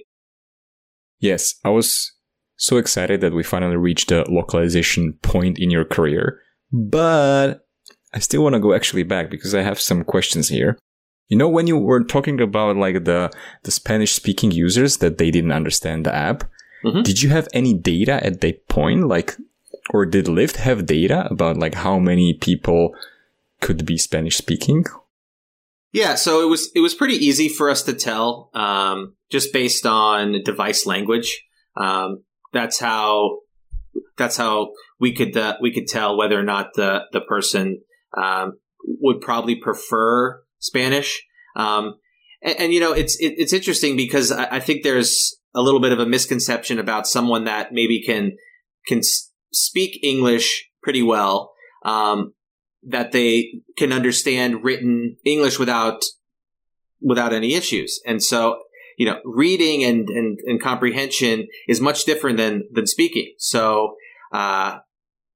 [1.19, 2.11] Yes, I was
[2.57, 6.39] so excited that we finally reached the localization point in your career,
[6.71, 7.65] but
[8.13, 10.77] I still want to go actually back because I have some questions here.
[11.29, 13.31] You know, when you were talking about like the,
[13.63, 16.43] the Spanish speaking users that they didn't understand the app,
[16.83, 17.01] mm-hmm.
[17.01, 19.07] did you have any data at that point?
[19.07, 19.35] Like,
[19.89, 22.95] or did Lyft have data about like how many people
[23.61, 24.85] could be Spanish speaking?
[25.93, 29.85] Yeah, so it was it was pretty easy for us to tell, um, just based
[29.85, 31.45] on device language.
[31.77, 33.39] Um, that's how
[34.17, 37.81] that's how we could uh, we could tell whether or not the the person
[38.17, 41.23] um, would probably prefer Spanish.
[41.55, 41.95] Um,
[42.41, 45.79] and, and, you know, it's it, it's interesting because I, I, think there's a little
[45.79, 48.37] bit of a misconception about someone that maybe can
[48.87, 49.01] can
[49.51, 51.51] speak English pretty well,
[51.85, 52.33] um,
[52.83, 56.03] that they can understand written English without
[57.01, 58.01] without any issues.
[58.05, 58.63] And so,
[58.97, 63.33] you know, reading and and, and comprehension is much different than than speaking.
[63.37, 63.95] So.
[64.31, 64.79] Uh,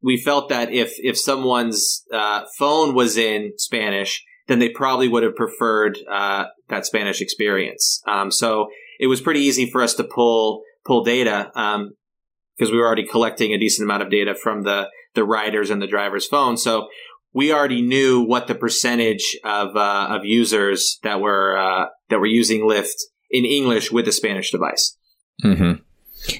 [0.02, 5.24] we felt that if if someone's uh, phone was in Spanish, then they probably would
[5.24, 8.02] have preferred uh, that Spanish experience.
[8.08, 12.78] Um, so it was pretty easy for us to pull pull data because um, we
[12.78, 16.28] were already collecting a decent amount of data from the the riders and the driver's
[16.28, 16.58] phone.
[16.58, 16.88] So
[17.34, 22.26] we already knew what the percentage of uh, of users that were uh, that were
[22.26, 24.98] using Lyft in English with a Spanish device.
[25.44, 25.82] Mm-hmm.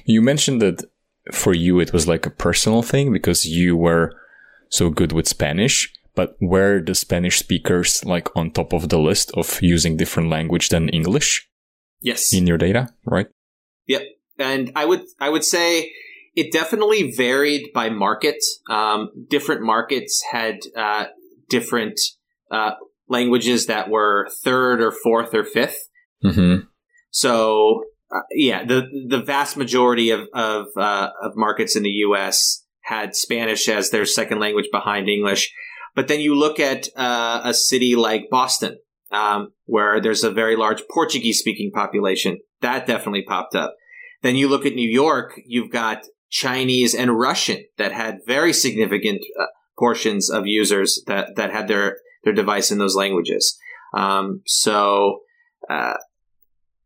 [0.04, 0.84] You mentioned that
[1.32, 4.12] for you it was like a personal thing because you were
[4.70, 9.30] so good with Spanish but were the Spanish speakers like on top of the list
[9.34, 11.48] of using different language than English?
[12.00, 12.34] Yes.
[12.34, 13.28] In your data, right?
[13.86, 14.02] Yep.
[14.36, 15.92] And I would I would say
[16.34, 18.42] it definitely varied by market.
[18.68, 21.04] Um, different markets had uh,
[21.48, 22.00] different
[22.50, 22.72] uh,
[23.08, 25.78] languages that were third or fourth or 5th
[26.24, 26.66] mm-hmm.
[27.12, 32.64] So uh, yeah, the the vast majority of of, uh, of markets in the U.S.
[32.80, 35.54] had Spanish as their second language behind English.
[35.94, 38.78] But then you look at uh, a city like Boston,
[39.10, 42.38] um, where there's a very large Portuguese speaking population.
[42.60, 43.74] That definitely popped up.
[44.22, 49.22] Then you look at New York, you've got Chinese and Russian that had very significant
[49.40, 49.46] uh,
[49.78, 53.58] portions of users that, that had their, their device in those languages.
[53.94, 55.20] Um, so,
[55.70, 55.94] uh,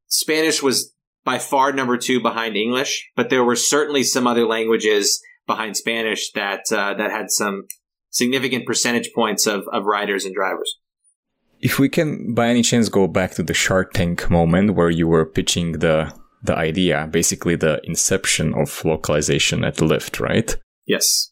[0.06, 5.22] Spanish was by far number two behind English, but there were certainly some other languages
[5.46, 7.64] behind Spanish that, uh, that had some
[8.12, 10.78] significant percentage points of, of riders and drivers.
[11.60, 15.08] If we can, by any chance, go back to the Shark Tank moment where you
[15.08, 16.12] were pitching the
[16.44, 20.56] the idea, basically the inception of localization at Lyft, right?
[20.86, 21.30] Yes.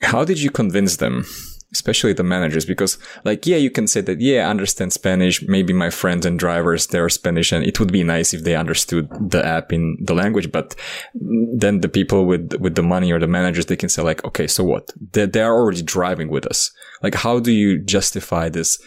[0.00, 1.24] How did you convince them?
[1.72, 5.42] Especially the managers, because like, yeah, you can say that, yeah, I understand Spanish.
[5.42, 9.08] Maybe my friends and drivers, they're Spanish and it would be nice if they understood
[9.30, 10.52] the app in the language.
[10.52, 10.74] But
[11.14, 14.46] then the people with, with the money or the managers, they can say like, okay,
[14.46, 14.90] so what?
[15.12, 16.70] They, they are already driving with us.
[17.02, 18.78] Like, how do you justify this?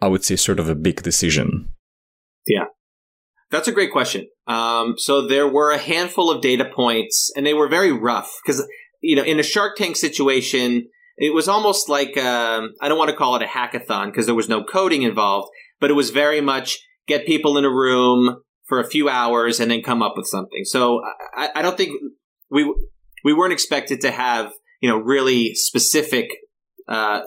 [0.00, 1.68] I would say sort of a big decision.
[2.46, 2.64] Yeah.
[3.52, 4.26] That's a great question.
[4.46, 8.66] Um, so there were a handful of data points, and they were very rough because
[9.00, 13.10] you know in a Shark Tank situation, it was almost like um, I don't want
[13.10, 15.48] to call it a hackathon because there was no coding involved,
[15.80, 19.70] but it was very much get people in a room for a few hours and
[19.70, 20.64] then come up with something.
[20.64, 21.02] So
[21.36, 21.92] I, I don't think
[22.50, 22.74] we
[23.24, 26.30] we weren't expected to have you know really specific
[26.88, 27.22] uh,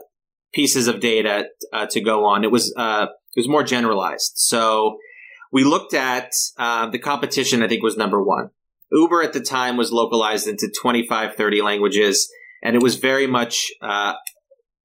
[0.53, 2.43] pieces of data uh, to go on.
[2.43, 4.33] It was uh, it was more generalized.
[4.35, 4.97] So
[5.51, 8.49] we looked at uh, the competition, I think was number one.
[8.91, 12.29] Uber at the time was localized into 25, 30 languages,
[12.65, 14.13] and it was very much uh,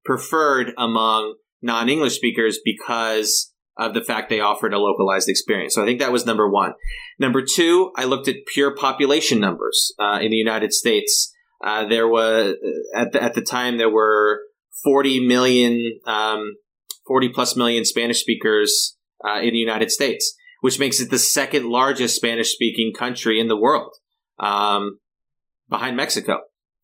[0.04, 5.74] preferred among non English speakers because of the fact they offered a localized experience.
[5.74, 6.74] So I think that was number one.
[7.18, 11.32] Number two, I looked at pure population numbers uh, in the United States.
[11.64, 12.54] Uh, there was
[12.94, 14.40] at the, at the time there were
[14.84, 16.56] 40 million, um,
[17.06, 21.68] 40 plus million Spanish speakers uh, in the United States which makes it the second
[21.68, 23.92] largest Spanish speaking country in the world,
[24.38, 24.98] um,
[25.68, 26.40] behind Mexico.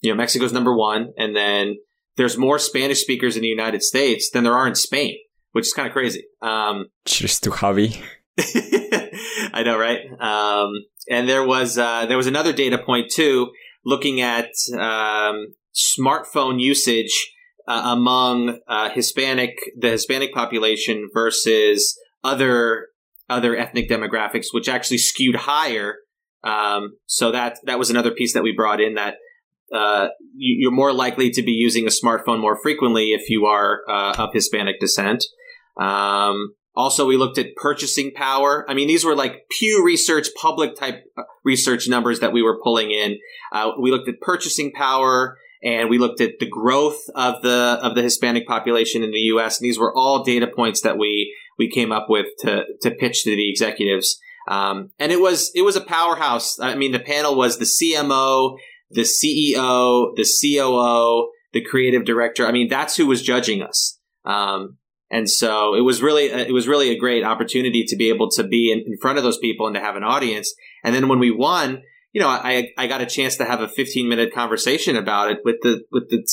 [0.07, 1.79] You know, Mexico's number one, and then
[2.17, 5.17] there's more Spanish speakers in the United States than there are in Spain,
[5.51, 6.25] which is kind of crazy.
[6.41, 8.01] Um, Cheers to Javi.
[8.39, 9.99] I know, right?
[10.21, 10.71] Um,
[11.11, 13.51] and there was uh, there was another data point too,
[13.85, 17.33] looking at um, smartphone usage
[17.67, 22.87] uh, among uh, Hispanic the Hispanic population versus other
[23.29, 25.97] other ethnic demographics, which actually skewed higher.
[26.45, 29.17] Um, so that that was another piece that we brought in that
[29.73, 33.81] uh, you, are more likely to be using a smartphone more frequently if you are
[33.89, 35.25] uh, of Hispanic descent.
[35.81, 38.65] Um, also, we looked at purchasing power.
[38.69, 42.61] I mean, these were like Pew Research, public type uh, research numbers that we were
[42.63, 43.19] pulling in.
[43.51, 47.95] Uh, we looked at purchasing power, and we looked at the growth of the of
[47.95, 49.59] the Hispanic population in the U.S.
[49.59, 53.25] And these were all data points that we we came up with to to pitch
[53.25, 54.21] to the executives.
[54.49, 56.61] Um, and it was it was a powerhouse.
[56.61, 58.59] I mean, the panel was the CMO,
[58.91, 62.47] the CEO, the COO, the creative director.
[62.47, 63.99] I mean, that's who was judging us.
[64.25, 64.79] Um,
[65.11, 68.43] and so it was really it was really a great opportunity to be able to
[68.43, 70.53] be in, in front of those people and to have an audience.
[70.83, 73.69] And then when we won, you know, I I got a chance to have a
[73.69, 76.27] 15 minute conversation about it with the with the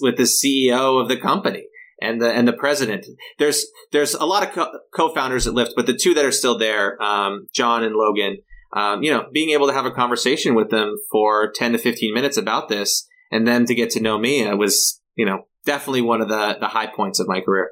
[0.00, 1.66] with the CEO of the company
[2.00, 3.06] and the and the president.
[3.38, 6.58] There's there's a lot of co- founders at Lyft, but the two that are still
[6.58, 8.38] there, um, John and Logan,
[8.76, 12.12] um, you know, being able to have a conversation with them for 10 to 15
[12.12, 16.02] minutes about this, and then to get to know me, it was you know definitely
[16.02, 17.70] one of the the high points of my career.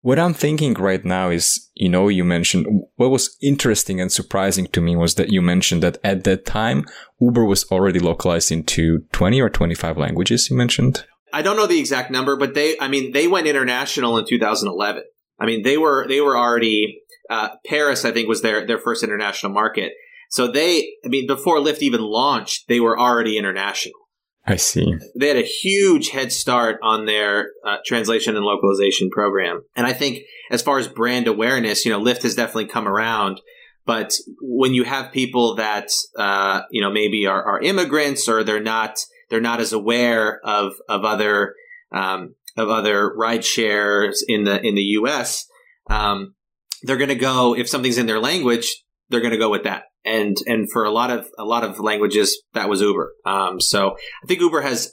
[0.00, 4.66] What I'm thinking right now is, you know, you mentioned what was interesting and surprising
[4.68, 6.86] to me was that you mentioned that at that time,
[7.20, 11.06] Uber was already localized into 20 or 25 languages, you mentioned.
[11.32, 15.04] I don't know the exact number, but they, I mean, they went international in 2011.
[15.38, 19.04] I mean, they were, they were already, uh, Paris, I think was their, their first
[19.04, 19.92] international market.
[20.32, 24.00] So they, I mean, before Lyft even launched, they were already international.
[24.46, 24.96] I see.
[25.14, 29.62] They had a huge head start on their uh, translation and localization program.
[29.76, 33.42] And I think as far as brand awareness, you know, Lyft has definitely come around.
[33.84, 38.58] But when you have people that, uh, you know, maybe are, are immigrants or they're
[38.58, 41.54] not, they're not as aware of of other
[41.92, 45.44] um, of other ride shares in the in the U.S.
[45.90, 46.36] Um,
[46.84, 49.84] they're going to go if something's in their language, they're going to go with that.
[50.04, 53.12] And and for a lot of a lot of languages, that was Uber.
[53.24, 54.92] Um, so I think Uber has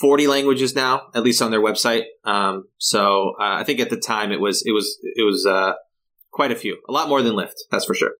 [0.00, 2.04] 40 languages now, at least on their website.
[2.24, 5.74] Um, so uh, I think at the time it was it was it was uh,
[6.30, 8.12] quite a few, a lot more than Lyft, that's for sure.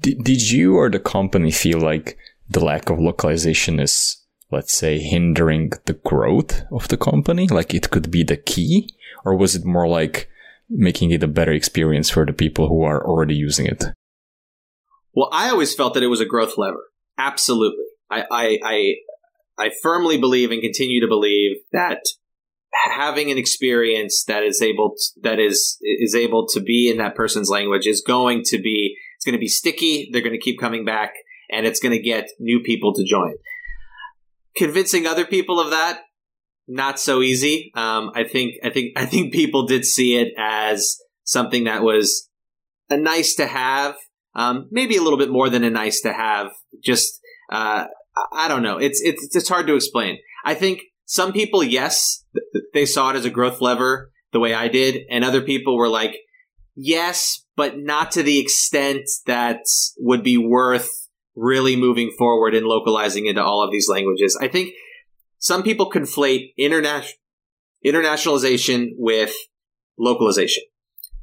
[0.00, 2.16] Did, did you or the company feel like
[2.48, 4.20] the lack of localization is
[4.50, 7.46] let's say, hindering the growth of the company?
[7.48, 8.94] Like it could be the key?
[9.24, 10.28] Or was it more like
[10.68, 13.84] making it a better experience for the people who are already using it?
[15.14, 16.84] Well, I always felt that it was a growth lever.
[17.18, 17.84] Absolutely.
[18.10, 18.94] I, I, I,
[19.58, 22.00] I firmly believe and continue to believe that
[22.92, 27.16] having an experience that is able to, that is is able to be in that
[27.16, 30.58] person's language is going to be it's going to be sticky they're going to keep
[30.58, 31.14] coming back
[31.50, 33.34] and it's going to get new people to join
[34.56, 36.02] convincing other people of that
[36.70, 37.72] not so easy.
[37.74, 42.28] Um, I think I think I think people did see it as something that was
[42.88, 43.96] a nice to have,
[44.34, 46.50] um, maybe a little bit more than a nice to have.
[46.82, 47.20] Just
[47.50, 47.86] uh,
[48.32, 48.78] I don't know.
[48.78, 50.18] It's it's it's hard to explain.
[50.44, 52.24] I think some people, yes,
[52.72, 55.88] they saw it as a growth lever the way I did, and other people were
[55.88, 56.16] like,
[56.76, 59.60] yes, but not to the extent that
[59.98, 60.88] would be worth
[61.34, 64.38] really moving forward and localizing into all of these languages.
[64.40, 64.72] I think
[65.38, 67.16] some people conflate international
[67.84, 69.32] internationalization with
[69.98, 70.64] localization.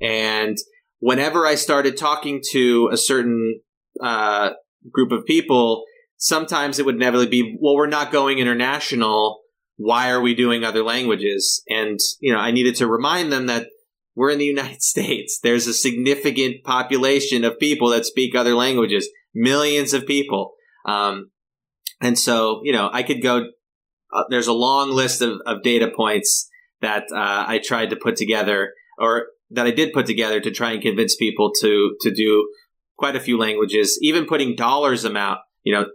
[0.01, 0.57] And
[0.99, 3.59] whenever I started talking to a certain
[4.01, 4.51] uh,
[4.91, 5.83] group of people,
[6.17, 9.41] sometimes it would inevitably be, well, we're not going international.
[9.77, 11.61] Why are we doing other languages?
[11.69, 13.67] And, you know, I needed to remind them that
[14.15, 15.39] we're in the United States.
[15.41, 20.53] There's a significant population of people that speak other languages, millions of people.
[20.85, 21.31] Um,
[22.01, 23.47] and so, you know, I could go,
[24.13, 26.49] uh, there's a long list of, of data points
[26.81, 30.71] that uh, I tried to put together or that I did put together to try
[30.71, 32.49] and convince people to, to do
[32.97, 35.85] quite a few languages, even putting dollars amount, you know,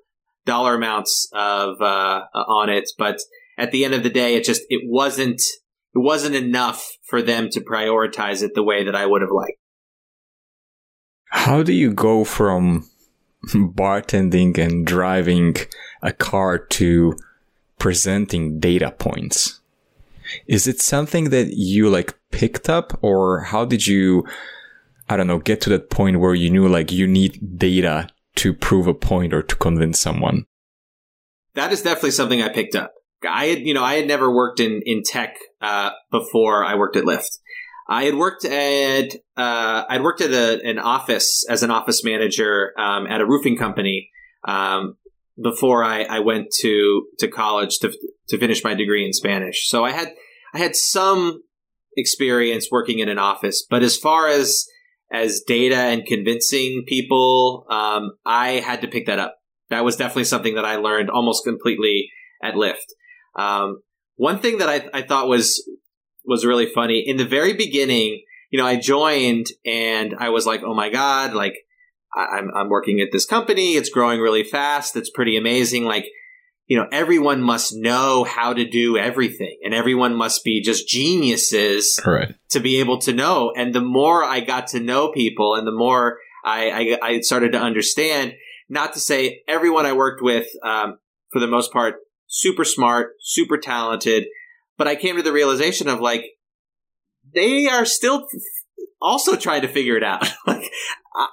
[0.47, 2.91] dollar amounts of, uh, on it.
[2.97, 3.19] But
[3.59, 5.41] at the end of the day, it just, it wasn't,
[5.95, 9.59] it wasn't enough for them to prioritize it the way that I would have liked.
[11.27, 12.89] How do you go from
[13.49, 15.57] bartending and driving
[16.03, 17.17] a car to
[17.79, 19.61] presenting data points?
[20.47, 24.27] Is it something that you like picked up or how did you,
[25.09, 28.53] I don't know, get to that point where you knew like you need data to
[28.53, 30.47] prove a point or to convince someone?
[31.55, 32.95] That is definitely something I picked up.
[33.29, 36.97] I had, you know, I had never worked in, in tech, uh, before I worked
[36.97, 37.39] at Lyft.
[37.89, 42.73] I had worked at, uh, I'd worked at a, an office as an office manager,
[42.79, 44.11] um, at a roofing company,
[44.49, 44.97] um,
[45.41, 47.93] before I, I went to, to college to,
[48.29, 49.69] to finish my degree in Spanish.
[49.69, 50.09] So I had,
[50.55, 51.43] I had some
[51.97, 54.67] experience working in an office, but as far as,
[55.13, 59.37] as data and convincing people, um, I had to pick that up.
[59.71, 62.11] That was definitely something that I learned almost completely
[62.43, 62.77] at Lyft.
[63.37, 63.83] Um,
[64.17, 65.63] one thing that I, I thought was
[66.25, 68.23] was really funny in the very beginning.
[68.51, 71.55] You know, I joined and I was like, "Oh my god!" Like,
[72.15, 73.75] I'm I'm working at this company.
[73.77, 74.97] It's growing really fast.
[74.97, 75.85] It's pretty amazing.
[75.85, 76.07] Like,
[76.73, 82.01] you know, everyone must know how to do everything, and everyone must be just geniuses
[82.07, 82.35] right.
[82.49, 83.53] to be able to know.
[83.55, 87.53] And the more I got to know people, and the more I I, I started
[87.53, 88.33] to understand.
[88.71, 90.97] Not to say everyone I worked with, um,
[91.31, 91.97] for the most part,
[92.27, 94.25] super smart, super talented.
[94.79, 96.25] But I came to the realization of like,
[97.35, 98.27] they are still
[98.99, 100.27] also trying to figure it out.
[100.47, 100.73] like,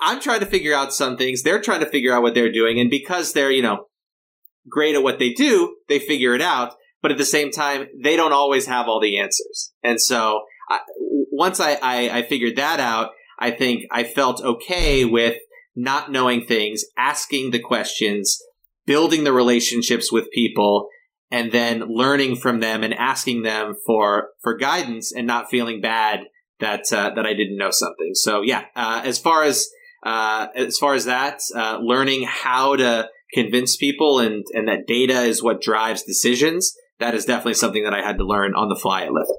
[0.02, 1.44] I'm trying to figure out some things.
[1.44, 2.78] They're trying to figure out what they're doing.
[2.78, 3.86] And because they're, you know,
[4.68, 6.74] great at what they do, they figure it out.
[7.02, 9.72] But at the same time, they don't always have all the answers.
[9.84, 10.80] And so I,
[11.32, 15.38] once I, I, I figured that out, I think I felt okay with
[15.76, 18.38] not knowing things, asking the questions,
[18.86, 20.90] building the relationships with people
[21.32, 26.22] and then learning from them and asking them for for guidance and not feeling bad
[26.60, 28.12] that uh, that I didn't know something.
[28.14, 29.70] So yeah, uh, as far as
[30.04, 35.22] uh, as far as that, uh, learning how to convince people and and that data
[35.22, 36.76] is what drives decisions.
[37.00, 39.34] That is definitely something that I had to learn on the fly at Lyft.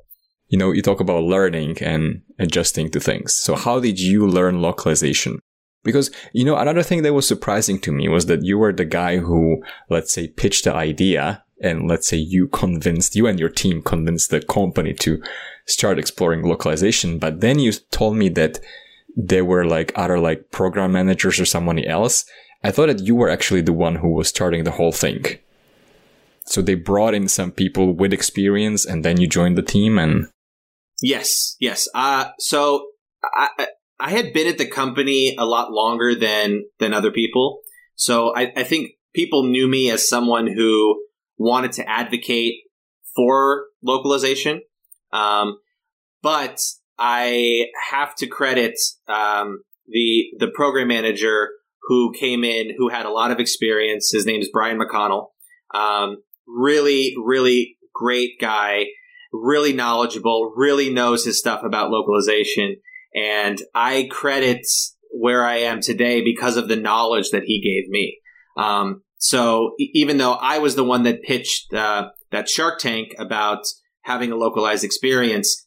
[0.49, 3.35] You know, you talk about learning and adjusting to things.
[3.35, 5.39] So how did you learn localization?
[5.83, 8.85] Because, you know, another thing that was surprising to me was that you were the
[8.85, 13.49] guy who, let's say, pitched the idea and let's say you convinced, you and your
[13.49, 15.23] team convinced the company to
[15.67, 17.19] start exploring localization.
[17.19, 18.61] But then you told me that
[19.17, 22.25] there were like other like program managers or somebody else.
[22.63, 25.25] I thought that you were actually the one who was starting the whole thing.
[26.45, 30.27] So they brought in some people with experience and then you joined the team and.
[31.03, 31.89] Yes, yes.
[31.95, 32.89] Uh, so
[33.25, 37.61] I, I had been at the company a lot longer than than other people.
[37.95, 41.03] So I, I think people knew me as someone who
[41.39, 42.55] wanted to advocate
[43.15, 44.63] for localization.
[45.13, 45.59] Um,
[46.23, 46.61] but
[46.99, 51.51] I have to credit um, the the program manager
[51.91, 54.13] who came in, who had a lot of experience.
[54.13, 55.31] His name is Brian McConnell.
[55.75, 58.85] Um, really, really great guy.
[59.33, 60.53] Really knowledgeable.
[60.55, 62.77] Really knows his stuff about localization.
[63.13, 64.65] And I credit
[65.11, 68.21] where I am today because of the knowledge that he gave me.
[68.57, 73.65] Um, so even though I was the one that pitched uh, that Shark Tank about
[74.03, 75.67] having a localized experience,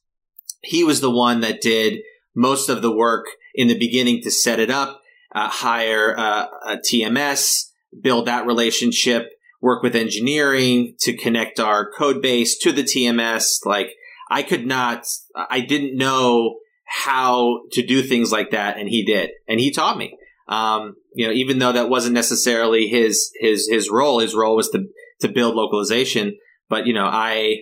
[0.62, 2.00] he was the one that did
[2.34, 5.02] most of the work in the beginning to set it up,
[5.34, 7.66] uh, hire uh, a TMS,
[8.02, 9.30] build that relationship,
[9.62, 13.66] work with engineering to connect our code base to the TMS.
[13.66, 13.94] Like
[14.30, 15.06] I could not,
[15.36, 18.78] I didn't know how to do things like that.
[18.78, 19.32] And he did.
[19.48, 20.18] And he taught me.
[20.48, 24.70] Um, you know, even though that wasn't necessarily his his his role, his role was
[24.70, 24.86] to
[25.22, 26.38] to build localization.
[26.70, 27.62] But you know, I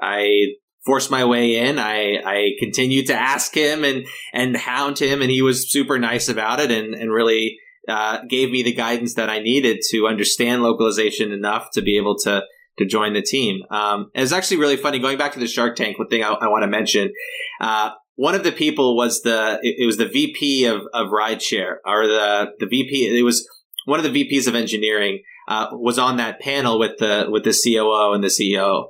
[0.00, 0.54] I
[0.88, 1.78] forced my way in.
[1.78, 6.30] I I continued to ask him and and hound him, and he was super nice
[6.30, 10.62] about it, and and really uh, gave me the guidance that I needed to understand
[10.62, 12.42] localization enough to be able to
[12.78, 13.60] to join the team.
[13.70, 15.98] Um, it was actually really funny going back to the Shark Tank.
[15.98, 17.12] One thing I, I want to mention.
[17.60, 21.76] Uh, one of the people was the it, it was the VP of of rideshare
[21.84, 23.18] or the the VP.
[23.18, 23.46] It was
[23.84, 27.52] one of the VPs of engineering uh, was on that panel with the with the
[27.52, 28.88] COO and the CEO.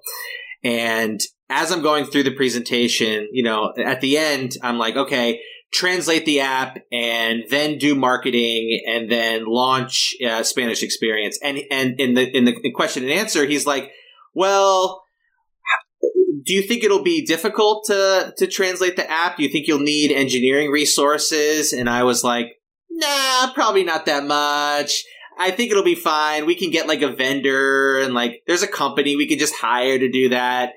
[0.65, 1.21] And
[1.51, 5.41] as I'm going through the presentation, you know, at the end, I'm like, okay,
[5.73, 11.39] translate the app and then do marketing and then launch uh, Spanish experience.
[11.43, 13.91] And and in the in the question and answer, he's like,
[14.35, 15.05] well.
[16.45, 19.37] Do you think it'll be difficult to to translate the app?
[19.37, 21.75] Do you think you'll need engineering resources?
[21.75, 25.05] And I was like, nah, probably not that much.
[25.39, 26.47] I think it'll be fine.
[26.47, 29.99] We can get like a vendor and like there's a company we can just hire
[29.99, 30.73] to do that.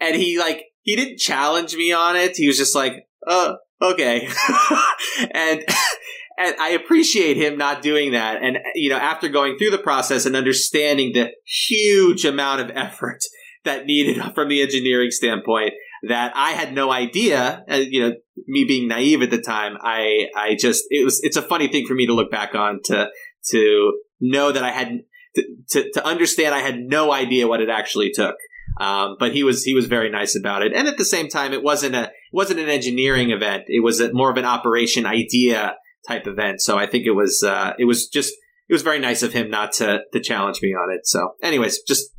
[0.00, 2.36] And he like he didn't challenge me on it.
[2.36, 4.28] He was just like, "Oh, okay."
[5.32, 5.64] and
[6.38, 8.42] and I appreciate him not doing that.
[8.42, 13.20] And you know, after going through the process and understanding the huge amount of effort
[13.64, 15.72] that needed from the engineering standpoint,
[16.08, 17.64] that I had no idea.
[17.70, 18.12] Uh, you know,
[18.46, 21.86] me being naive at the time, I I just it was it's a funny thing
[21.86, 23.08] for me to look back on to
[23.50, 25.00] to know that I had
[25.36, 28.36] to, to, to understand I had no idea what it actually took.
[28.80, 31.52] Um, but he was he was very nice about it, and at the same time,
[31.52, 33.64] it wasn't a it wasn't an engineering event.
[33.68, 36.60] It was a, more of an operation idea type event.
[36.60, 38.32] So I think it was uh, it was just
[38.68, 41.06] it was very nice of him not to to challenge me on it.
[41.06, 42.10] So, anyways, just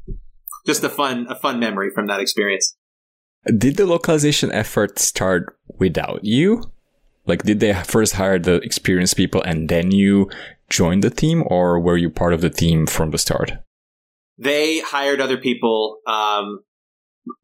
[0.66, 2.76] just a fun a fun memory from that experience.
[3.46, 6.72] Did the localization effort start without you?
[7.28, 10.30] Like, did they first hire the experienced people and then you
[10.70, 13.52] joined the team, or were you part of the team from the start?
[14.38, 16.60] They hired other people um,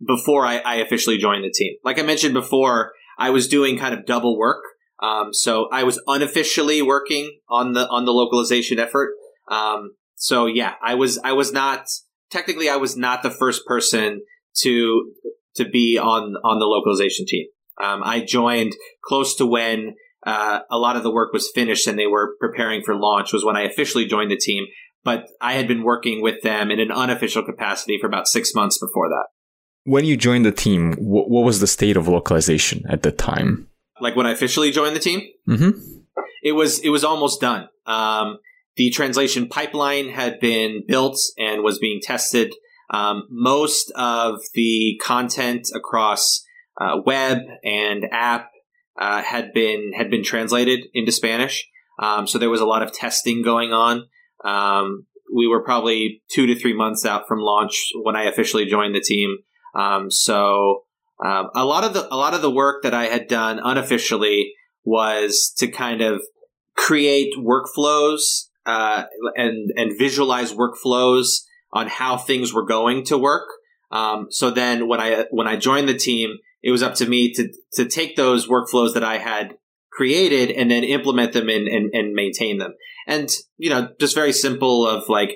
[0.06, 1.76] before I, I, officially joined the team.
[1.84, 4.64] Like I mentioned before, I was doing kind of double work.
[5.02, 9.14] Um, so I was unofficially working on the on the localization effort.
[9.48, 11.86] Um, so yeah, I was I was not
[12.30, 14.22] technically I was not the first person
[14.60, 15.12] to
[15.56, 17.48] to be on on the localization team.
[17.82, 21.98] Um, I joined close to when uh, a lot of the work was finished and
[21.98, 24.66] they were preparing for launch was when I officially joined the team.
[25.04, 28.78] But I had been working with them in an unofficial capacity for about six months
[28.78, 29.28] before that.
[29.84, 33.68] When you joined the team, what was the state of localization at the time?
[34.00, 35.80] Like when I officially joined the team, mm-hmm.
[36.44, 37.68] it was it was almost done.
[37.86, 38.38] Um,
[38.76, 42.54] the translation pipeline had been built and was being tested.
[42.90, 46.46] Um, most of the content across
[46.80, 48.50] uh, web and app
[49.00, 51.68] uh, had been had been translated into Spanish.
[52.00, 54.08] Um, so there was a lot of testing going on.
[54.44, 58.96] Um, we were probably two to three months out from launch when I officially joined
[58.96, 59.38] the team.
[59.76, 60.84] Um, so
[61.24, 64.54] um, a lot of the a lot of the work that I had done unofficially
[64.84, 66.22] was to kind of
[66.76, 69.04] create workflows uh,
[69.36, 71.42] and and visualize workflows
[71.74, 73.48] on how things were going to work.
[73.92, 77.34] Um, so then when I when I joined the team, it was up to me
[77.34, 79.56] to to take those workflows that I had
[79.92, 82.74] created and then implement them and, and, and maintain them.
[83.08, 85.36] And, you know, just very simple of like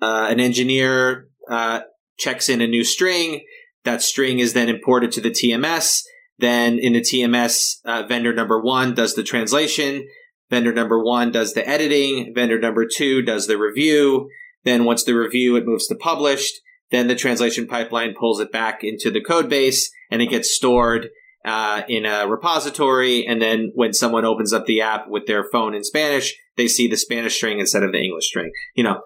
[0.00, 1.80] uh, an engineer uh,
[2.18, 3.40] checks in a new string.
[3.84, 6.02] That string is then imported to the TMS.
[6.38, 10.06] Then in the TMS, uh, vendor number one does the translation.
[10.50, 12.32] Vendor number one does the editing.
[12.34, 14.28] Vendor number two does the review.
[14.64, 16.60] Then once the review, it moves to published.
[16.90, 21.10] Then the translation pipeline pulls it back into the code base and it gets stored
[21.48, 23.26] uh, in a repository.
[23.26, 26.86] And then when someone opens up the app with their phone in Spanish, they see
[26.86, 28.52] the Spanish string instead of the English string.
[28.74, 29.00] You know,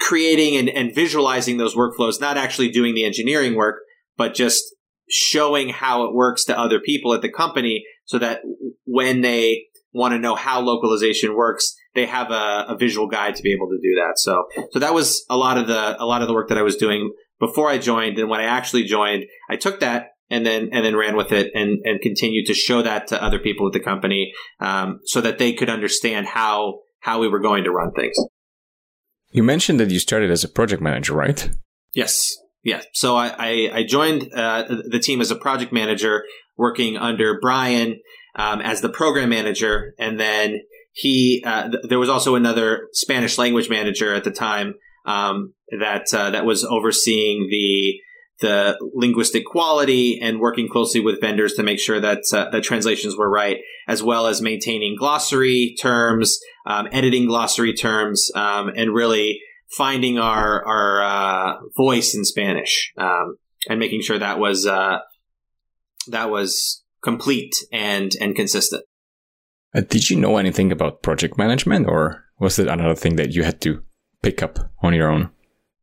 [0.00, 3.76] creating and, and visualizing those workflows, not actually doing the engineering work,
[4.16, 4.74] but just
[5.10, 8.40] showing how it works to other people at the company so that
[8.84, 13.42] when they want to know how localization works, they have a, a, visual guide to
[13.42, 14.18] be able to do that.
[14.18, 16.62] So, so that was a lot of the a lot of the work that I
[16.62, 20.70] was doing before I joined, and when I actually joined, I took that and then
[20.72, 23.72] and then ran with it and and continued to show that to other people at
[23.72, 27.92] the company, um, so that they could understand how how we were going to run
[27.92, 28.16] things.
[29.30, 31.50] You mentioned that you started as a project manager, right?
[31.92, 32.34] Yes.
[32.62, 32.82] Yeah.
[32.92, 36.24] So I, I, I joined uh, the team as a project manager,
[36.56, 38.00] working under Brian
[38.34, 40.60] um, as the program manager, and then
[40.92, 44.74] he uh, th- there was also another Spanish language manager at the time
[45.06, 48.00] um, that uh, that was overseeing the
[48.40, 53.16] the linguistic quality and working closely with vendors to make sure that uh, the translations
[53.16, 53.58] were right,
[53.88, 60.64] as well as maintaining glossary terms, um, editing glossary terms, um, and really finding our
[60.66, 63.36] our uh, voice in Spanish um,
[63.68, 64.98] and making sure that was uh,
[66.06, 68.84] that was complete and and consistent.
[69.74, 73.42] Uh, did you know anything about project management, or was it another thing that you
[73.42, 73.82] had to
[74.22, 75.30] pick up on your own?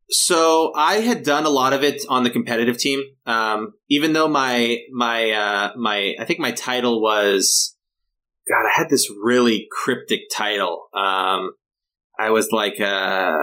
[0.08, 3.02] So I had done a lot of it on the competitive team.
[3.26, 7.76] Um, even though my my uh, my I think my title was
[8.48, 10.88] God, I had this really cryptic title.
[10.94, 11.52] Um,
[12.18, 13.36] I was like a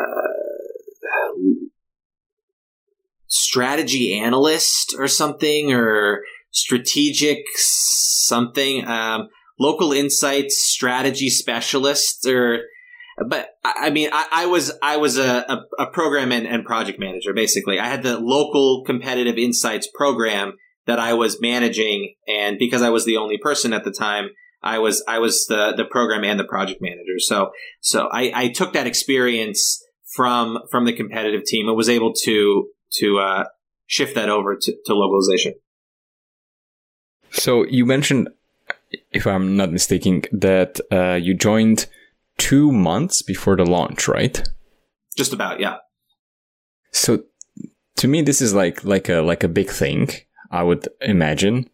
[3.28, 8.88] strategy analyst or something, or strategic something.
[8.88, 9.28] Um,
[9.60, 12.62] local insights strategy specialist or
[13.28, 17.34] but I mean, I, I, was I was a, a, program and, and, project manager.
[17.34, 20.54] Basically, I had the local competitive insights program
[20.86, 24.30] that I was managing, and because I was the only person at the time,
[24.62, 27.20] I was I was the the program and the project manager.
[27.20, 27.52] So
[27.82, 29.84] so I, I took that experience
[30.16, 32.70] from from the competitive team and was able to
[33.00, 33.44] to uh,
[33.88, 35.54] shift that over to, to localization.
[37.32, 38.30] So you mentioned,
[39.12, 41.88] if I'm not mistaken, that uh, you joined
[42.38, 44.44] two months before the launch, right?
[45.16, 45.78] Just about, yeah.
[46.92, 47.24] So
[47.98, 50.10] to me, this is like like a like a big thing.
[50.52, 51.70] I would imagine.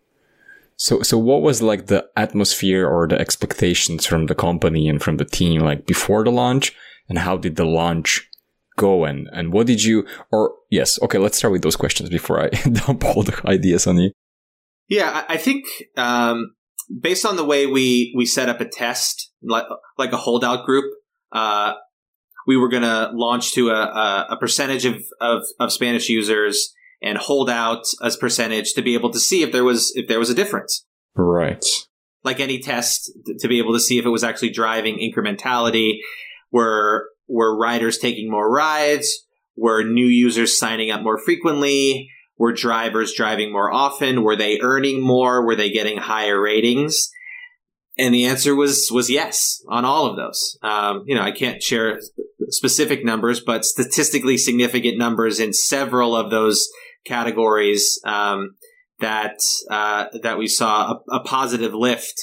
[0.78, 5.18] So so what was like the atmosphere or the expectations from the company and from
[5.18, 6.74] the team like before the launch,
[7.10, 8.30] and how did the launch
[8.78, 12.41] go and and what did you or yes okay let's start with those questions before
[12.41, 14.12] I dump all the ideas on you.
[14.88, 15.66] Yeah, I think
[15.97, 16.55] um,
[16.89, 19.65] based on the way we we set up a test, like
[19.97, 20.85] like a holdout group,
[21.31, 21.73] uh,
[22.47, 26.73] we were going to launch to a, a, a percentage of, of, of Spanish users
[27.01, 30.19] and hold out a percentage to be able to see if there was if there
[30.19, 30.85] was a difference.
[31.15, 31.63] Right.
[32.23, 35.99] Like any test, to be able to see if it was actually driving incrementality.
[36.51, 39.25] Were were riders taking more rides?
[39.55, 42.09] Were new users signing up more frequently?
[42.39, 44.23] Were drivers driving more often?
[44.23, 45.45] Were they earning more?
[45.45, 47.09] Were they getting higher ratings?
[47.97, 50.57] And the answer was was yes on all of those.
[50.63, 51.99] Um, you know, I can't share
[52.47, 56.65] specific numbers, but statistically significant numbers in several of those
[57.05, 58.55] categories um,
[59.01, 59.37] that
[59.69, 62.15] uh, that we saw a, a positive lift.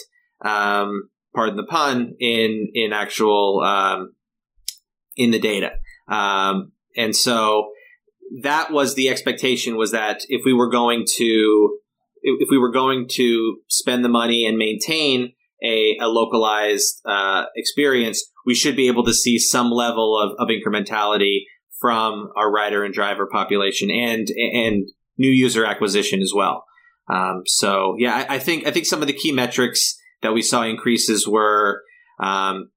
[0.42, 4.14] Um, pardon the pun in in actual um,
[5.14, 5.72] in the data.
[6.08, 7.68] Um, and so
[8.42, 11.78] that was the expectation was that if we were going to
[12.22, 18.30] if we were going to spend the money and maintain a, a localized uh, experience,
[18.44, 21.42] we should be able to see some level of, of incrementality
[21.80, 26.64] from our rider and driver population and and new user acquisition as well.
[27.08, 30.42] Um, so yeah, I, I, think I think some of the key metrics that we
[30.42, 31.82] saw increases were
[32.20, 32.70] um,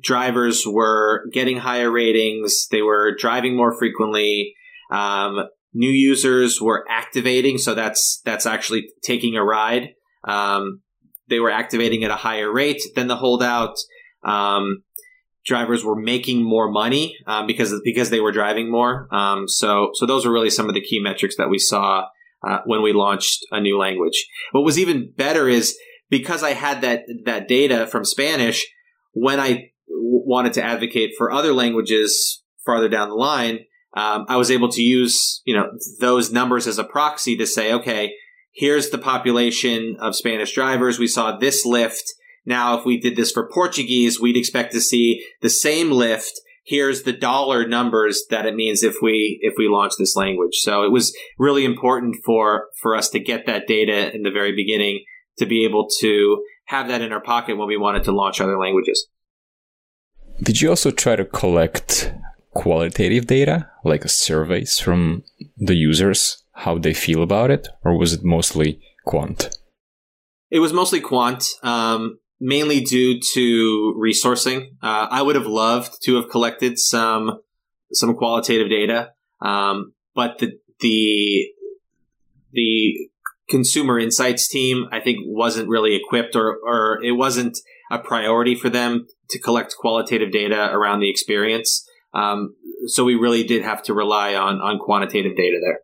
[0.00, 4.54] drivers were getting higher ratings, they were driving more frequently,
[4.90, 9.90] um, new users were activating, so that's that's actually taking a ride.
[10.24, 10.80] Um,
[11.28, 13.76] they were activating at a higher rate than the holdout.
[14.24, 14.82] Um,
[15.44, 19.08] drivers were making more money um, because because they were driving more.
[19.14, 22.06] Um, so so those were really some of the key metrics that we saw
[22.46, 24.26] uh, when we launched a new language.
[24.52, 25.76] What was even better is
[26.10, 28.66] because I had that that data from Spanish
[29.12, 33.60] when I w- wanted to advocate for other languages farther down the line
[33.96, 35.70] um, I was able to use you know
[36.00, 38.12] those numbers as a proxy to say, okay,
[38.52, 40.98] here's the population of Spanish drivers.
[40.98, 42.04] We saw this lift.
[42.44, 46.32] Now, if we did this for Portuguese, we'd expect to see the same lift.
[46.64, 50.56] Here's the dollar numbers that it means if we if we launch this language.
[50.56, 54.54] So it was really important for for us to get that data in the very
[54.54, 55.04] beginning
[55.38, 58.58] to be able to have that in our pocket when we wanted to launch other
[58.58, 59.06] languages.
[60.42, 62.12] Did you also try to collect
[62.56, 65.22] qualitative data, like surveys from
[65.58, 69.50] the users, how they feel about it, or was it mostly quant?
[70.50, 74.70] It was mostly quant, um, mainly due to resourcing.
[74.82, 77.40] Uh, I would have loved to have collected some
[77.92, 81.46] some qualitative data, um, but the the
[82.52, 83.10] the
[83.50, 87.58] consumer insights team, I think, wasn't really equipped, or or it wasn't
[87.90, 91.85] a priority for them to collect qualitative data around the experience.
[92.16, 92.54] Um,
[92.86, 95.80] so we really did have to rely on on quantitative data there.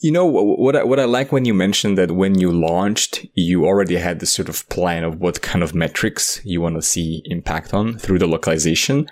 [0.00, 3.66] You know what I, what I like when you mentioned that when you launched, you
[3.66, 7.22] already had this sort of plan of what kind of metrics you want to see
[7.24, 9.08] impact on through the localization.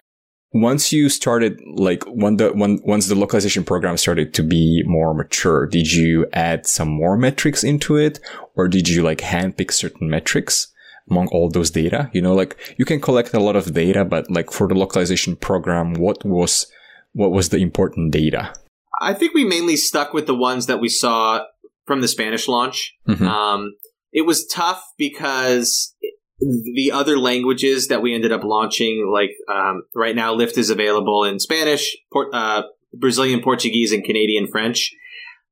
[0.53, 5.13] once you started like when the when once the localization program started to be more
[5.15, 8.21] mature did you add some more metrics into it
[8.55, 10.69] or did you like handpick certain metrics
[11.11, 14.31] among all those data you know like you can collect a lot of data but
[14.31, 16.67] like for the localization program what was
[17.13, 18.53] what was the important data
[19.01, 21.43] i think we mainly stuck with the ones that we saw
[21.87, 23.27] from the spanish launch mm-hmm.
[23.27, 23.75] um,
[24.13, 25.95] it was tough because
[26.41, 31.25] the other languages that we ended up launching, like um, right now, Lyft is available
[31.25, 34.93] in Spanish, Port, uh, Brazilian Portuguese, and Canadian French.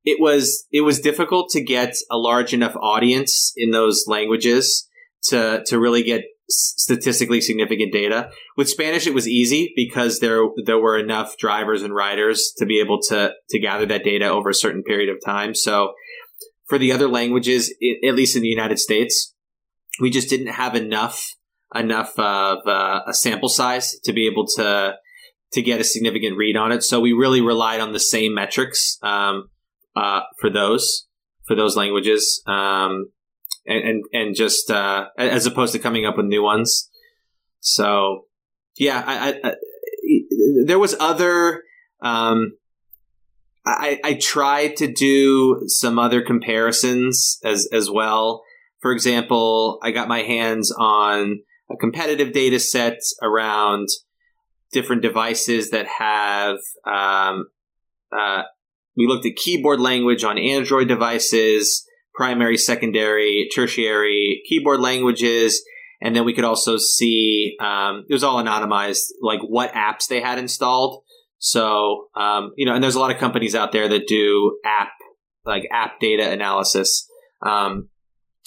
[0.04, 4.86] It was it was difficult to get a large enough audience in those languages
[5.30, 8.30] to to really get statistically significant data.
[8.56, 12.80] With Spanish, it was easy because there there were enough drivers and riders to be
[12.80, 15.54] able to to gather that data over a certain period of time.
[15.54, 15.92] So
[16.68, 17.74] for the other languages,
[18.06, 19.34] at least in the United States,
[20.00, 21.24] we just didn't have enough
[21.74, 24.94] enough of uh, a sample size to be able to
[25.52, 26.82] to get a significant read on it.
[26.82, 29.50] So we really relied on the same metrics um,
[29.94, 31.06] uh, for those
[31.46, 33.06] for those languages, um,
[33.66, 36.90] and, and, and just uh, as opposed to coming up with new ones.
[37.60, 38.26] So
[38.76, 39.54] yeah, I, I, I
[40.64, 41.62] there was other.
[42.02, 42.56] Um,
[43.66, 48.42] I, I tried to do some other comparisons as as well
[48.84, 51.40] for example, I got my hands on
[51.70, 53.88] a competitive data set around
[54.72, 56.58] different devices that have.
[56.86, 57.46] Um,
[58.14, 58.42] uh,
[58.94, 65.62] we looked at keyboard language on Android devices, primary, secondary, tertiary keyboard languages,
[66.00, 70.20] and then we could also see um, it was all anonymized, like what apps they
[70.20, 71.02] had installed.
[71.38, 74.90] So um, you know, and there's a lot of companies out there that do app
[75.44, 77.08] like app data analysis.
[77.42, 77.88] Um,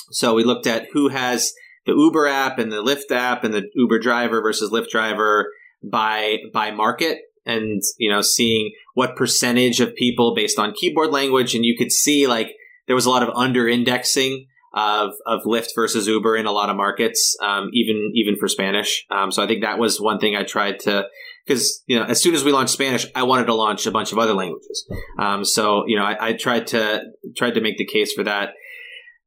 [0.10, 1.54] so we looked at who has
[1.86, 5.52] the Uber app and the Lyft app and the Uber driver versus Lyft driver
[5.84, 11.56] by by market and you know seeing what percentage of people based on keyboard language
[11.56, 12.54] and you could see like
[12.88, 16.70] there was a lot of under indexing of of Lyft versus Uber in a lot
[16.70, 19.06] of markets um, even even for Spanish.
[19.10, 21.06] Um, so I think that was one thing I tried to
[21.46, 24.12] because you know as soon as we launched Spanish I wanted to launch a bunch
[24.12, 24.90] of other languages.
[25.20, 27.04] Um, so you know I, I tried to
[27.36, 28.54] tried to make the case for that.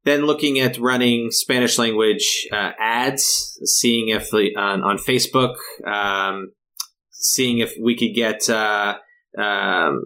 [0.04, 5.56] Then looking at running Spanish language uh, ads, seeing if on, on Facebook,
[5.86, 6.52] um,
[7.10, 8.96] seeing if we could get uh,
[9.38, 10.04] um,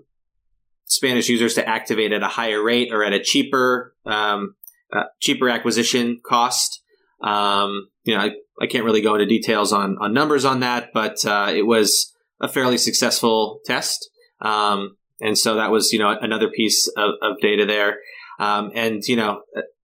[0.86, 4.54] Spanish users to activate at a higher rate or at a cheaper um,
[4.92, 6.82] uh, cheaper acquisition cost.
[7.22, 8.30] Um, you know, I,
[8.60, 12.12] I, can't really go into details on on numbers on that, but uh, it was
[12.40, 14.10] a fairly successful test.
[14.40, 17.98] Um, and so that was, you know, another piece of, of data there.
[18.38, 19.42] Um, and you know,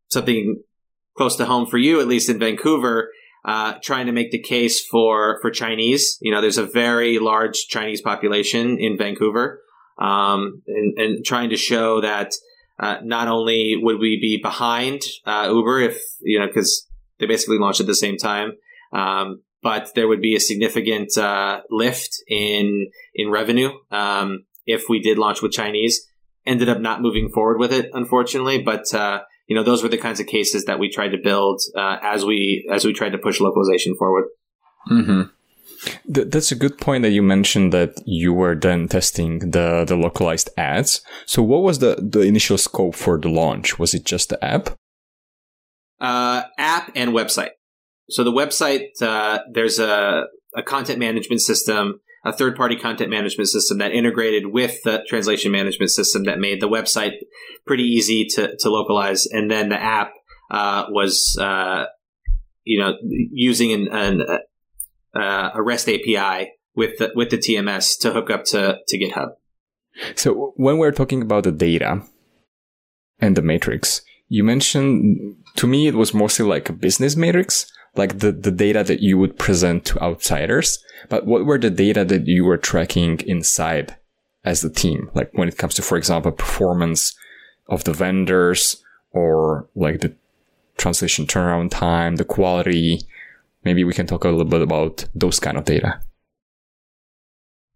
[0.08, 0.62] something
[1.16, 3.10] close to home for you, at least in Vancouver,
[3.44, 6.18] uh, trying to make the case for for Chinese.
[6.20, 9.60] You know, there's a very large Chinese population in Vancouver,
[10.00, 12.32] um, and, and, trying to show that
[12.78, 16.86] uh, not only would we be behind uh, Uber if you know because
[17.18, 18.52] they basically launched at the same time.
[18.92, 25.00] Um, but there would be a significant uh, lift in in revenue um, if we
[25.00, 26.06] did launch with Chinese.
[26.46, 28.62] Ended up not moving forward with it, unfortunately.
[28.62, 31.60] But uh, you know, those were the kinds of cases that we tried to build
[31.76, 34.24] uh, as we as we tried to push localization forward.
[34.90, 35.22] Mm-hmm.
[36.12, 39.96] Th- that's a good point that you mentioned that you were then testing the the
[39.96, 41.02] localized ads.
[41.26, 43.78] So, what was the the initial scope for the launch?
[43.78, 44.70] Was it just the app?
[46.00, 47.50] Uh, app and website.
[48.08, 50.24] So the website, uh, there's a,
[50.56, 55.52] a content management system a third party content management system that integrated with the translation
[55.52, 57.14] management system that made the website
[57.66, 59.26] pretty easy to, to localize.
[59.26, 60.12] And then the app
[60.50, 61.86] uh, was, uh,
[62.64, 64.38] you know, using an, an
[65.14, 69.30] uh, a REST API with the, with the TMS to hook up to, to GitHub.
[70.14, 72.02] So when we're talking about the data
[73.18, 78.20] and the matrix, you mentioned to me it was mostly like a business matrix like
[78.20, 82.26] the, the data that you would present to outsiders, but what were the data that
[82.26, 83.96] you were tracking inside
[84.44, 85.10] as the team?
[85.14, 87.16] Like when it comes to, for example, performance
[87.68, 90.14] of the vendors or like the
[90.76, 93.00] translation turnaround time, the quality.
[93.64, 96.00] Maybe we can talk a little bit about those kind of data.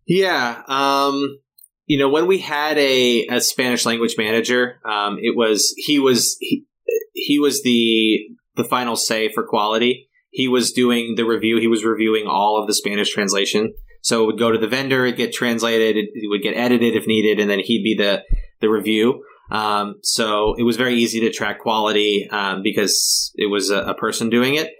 [0.07, 0.62] Yeah.
[0.66, 1.39] Um,
[1.87, 6.37] you know, when we had a, a Spanish language manager, um, it was, he was,
[6.41, 6.64] he,
[7.12, 8.20] he was the
[8.57, 10.09] the final say for quality.
[10.30, 11.59] He was doing the review.
[11.61, 13.72] He was reviewing all of the Spanish translation.
[14.03, 17.07] So it would go to the vendor, it get translated, it, would get edited if
[17.07, 18.22] needed, and then he'd be the
[18.61, 19.24] the review.
[19.51, 23.95] Um, so it was very easy to track quality um, because it was a, a,
[23.95, 24.70] person doing it.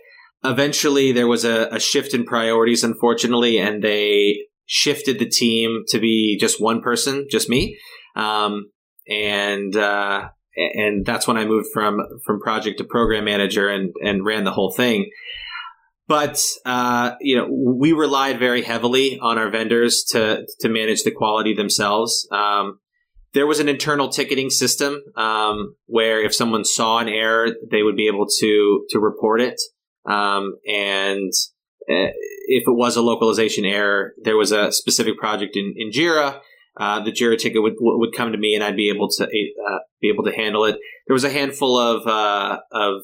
[0.45, 5.99] Eventually, there was a, a, shift in priorities, unfortunately, and they shifted the team to
[5.99, 7.79] be just one person, just me.
[8.15, 8.71] Um,
[9.09, 14.25] and, uh, and that's when I moved from, from project to program manager and, and
[14.25, 15.11] ran the whole thing.
[16.07, 21.11] But, uh, you know, we relied very heavily on our vendors to, to manage the
[21.11, 22.29] quality themselves.
[22.31, 22.81] Um,
[23.35, 27.97] there was an internal ticketing system um, where if someone saw an error, they would
[27.97, 29.61] be able to to report it.
[30.07, 31.33] Um, and
[31.91, 32.13] uh,
[32.47, 36.41] if it was a localization error, there was a specific project in, in Jira.
[36.77, 39.79] Uh, the Jira ticket would would come to me, and I'd be able to uh,
[40.01, 40.77] be able to handle it.
[41.07, 43.03] There was a handful of uh, of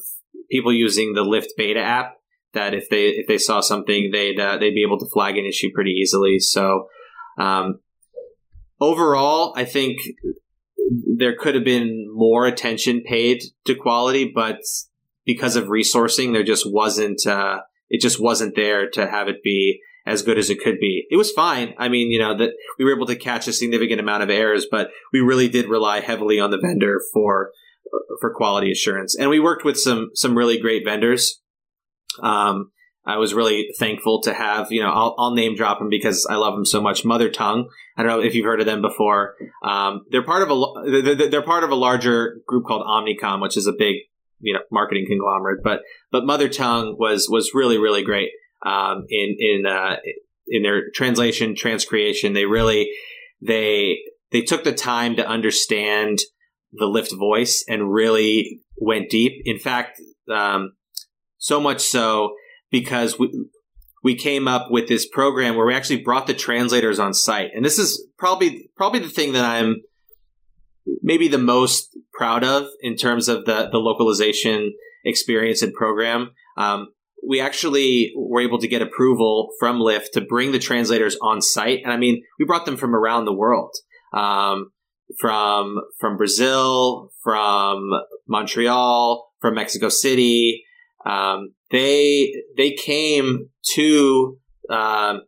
[0.49, 2.17] people using the Lyft beta app
[2.53, 5.45] that if they if they saw something, they'd uh, they'd be able to flag an
[5.45, 6.39] issue pretty easily.
[6.39, 6.87] So.
[7.37, 7.79] Um,
[8.81, 9.99] overall, I think
[11.15, 14.59] there could have been more attention paid to quality, but
[15.25, 17.25] because of resourcing, there just wasn't.
[17.25, 21.05] Uh, it just wasn't there to have it be as good as it could be.
[21.11, 21.75] It was fine.
[21.77, 24.65] I mean, you know, that we were able to catch a significant amount of errors,
[24.69, 27.51] but we really did rely heavily on the vendor for
[28.19, 31.41] for quality assurance, and we worked with some some really great vendors.
[32.21, 32.71] Um,
[33.05, 36.35] I was really thankful to have, you know, I'll, I'll, name drop them because I
[36.35, 37.03] love them so much.
[37.03, 37.67] Mother Tongue.
[37.97, 39.35] I don't know if you've heard of them before.
[39.63, 43.57] Um, they're part of a they're, they're, part of a larger group called Omnicom, which
[43.57, 43.95] is a big,
[44.41, 45.59] you know, marketing conglomerate.
[45.63, 45.81] But
[46.11, 48.29] but Mother Tongue was was really really great
[48.65, 49.97] um, in in uh,
[50.47, 52.33] in their translation transcreation.
[52.33, 52.91] They really
[53.41, 53.99] they
[54.31, 56.19] they took the time to understand
[56.73, 59.33] the Lyft voice and really went deep.
[59.45, 59.99] In fact,
[60.31, 60.73] um,
[61.37, 62.35] so much so
[62.71, 63.31] because we
[64.03, 67.63] we came up with this program where we actually brought the translators on site, and
[67.63, 69.77] this is probably probably the thing that I'm
[71.01, 74.73] maybe the most proud of in terms of the the localization
[75.05, 76.31] experience and program.
[76.57, 76.87] Um,
[77.27, 81.79] we actually were able to get approval from Lyft to bring the translators on site,
[81.83, 83.75] and I mean, we brought them from around the world,
[84.13, 84.71] um,
[85.19, 87.89] from from Brazil, from
[88.27, 90.63] Montreal, from Mexico City,
[91.05, 94.37] um, they they came to
[94.69, 95.21] um,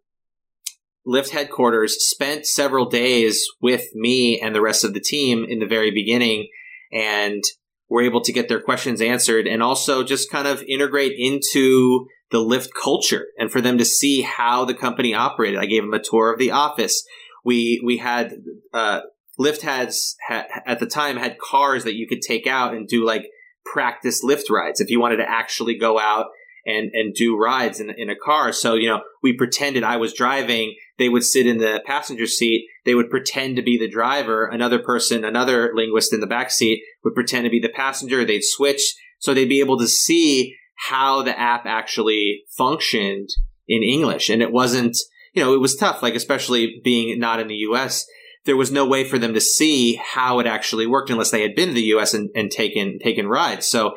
[1.08, 5.66] Lyft headquarters, spent several days with me and the rest of the team in the
[5.66, 6.47] very beginning,
[6.91, 7.43] and
[7.89, 12.39] were able to get their questions answered, and also just kind of integrate into the
[12.39, 15.60] Lyft culture, and for them to see how the company operated.
[15.60, 17.04] I gave them a tour of the office.
[17.43, 18.34] We we had
[18.74, 19.01] uh,
[19.39, 23.06] Lyft has ha, at the time had cars that you could take out and do
[23.06, 23.30] like
[23.66, 26.28] practice Lyft rides if you wanted to actually go out
[26.66, 28.51] and and do rides in in a car.
[28.51, 30.76] So you know, we pretended I was driving.
[30.97, 32.68] They would sit in the passenger seat.
[32.86, 34.45] They would pretend to be the driver.
[34.45, 38.24] Another person, another linguist in the back seat, would pretend to be the passenger.
[38.24, 40.55] They'd switch, so they'd be able to see
[40.89, 43.30] how the app actually functioned
[43.68, 44.30] in English.
[44.30, 44.97] And it wasn't,
[45.34, 46.03] you know, it was tough.
[46.03, 48.05] Like especially being not in the U.S
[48.45, 51.55] there was no way for them to see how it actually worked unless they had
[51.55, 53.68] been to the US and, and taken taken rides.
[53.68, 53.95] So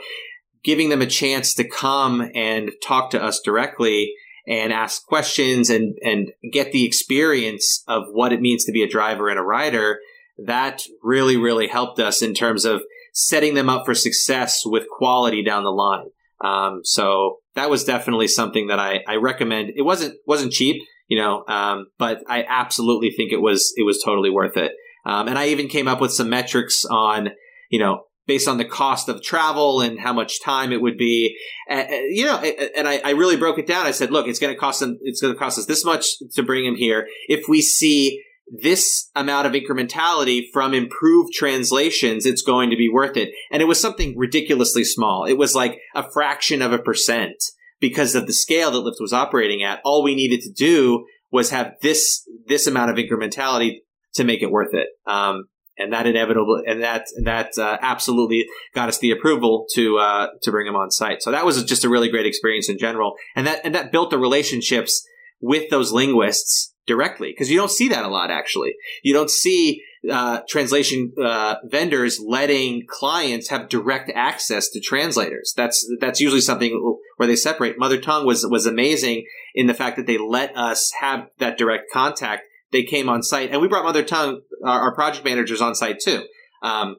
[0.67, 4.13] giving them a chance to come and talk to us directly
[4.47, 8.89] and ask questions and, and get the experience of what it means to be a
[8.89, 10.01] driver and a rider,
[10.45, 12.83] that really, really helped us in terms of
[13.15, 16.07] setting them up for success with quality down the line.
[16.43, 19.71] Um, so that was definitely something that I, I recommend.
[19.75, 24.03] It wasn't wasn't cheap you know, um, but I absolutely think it was it was
[24.03, 24.73] totally worth it.
[25.05, 27.31] Um, and I even came up with some metrics on,
[27.71, 31.37] you know, based on the cost of travel and how much time it would be.
[31.71, 33.87] Uh, you know, and I, I, really broke it down.
[33.87, 36.19] I said, look, it's going to cost them, it's going to cost us this much
[36.35, 37.07] to bring him here.
[37.29, 43.17] If we see this amount of incrementality from improved translations, it's going to be worth
[43.17, 43.31] it.
[43.51, 45.25] And it was something ridiculously small.
[45.25, 47.37] It was like a fraction of a percent
[47.81, 49.81] because of the scale that Lyft was operating at.
[49.85, 53.79] All we needed to do was have this this amount of incrementality
[54.15, 54.89] to make it worth it.
[55.07, 55.45] Um,
[55.79, 60.51] and that inevitable and that that uh, absolutely got us the approval to uh, to
[60.51, 61.23] bring him on site.
[61.23, 64.11] So that was just a really great experience in general, and that and that built
[64.11, 65.07] the relationships
[65.41, 68.75] with those linguists directly because you don't see that a lot actually.
[69.03, 75.53] You don't see uh, translation uh, vendors letting clients have direct access to translators.
[75.57, 77.79] That's that's usually something where they separate.
[77.79, 81.91] Mother tongue was was amazing in the fact that they let us have that direct
[81.93, 82.45] contact.
[82.77, 85.99] They came on site, and we brought Mother tongue, our, our project managers, on site
[85.99, 86.27] too.
[86.63, 86.97] Um,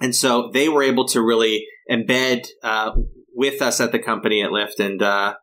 [0.00, 2.90] and so they were able to really embed uh,
[3.32, 5.34] with us at the company at Lyft and uh,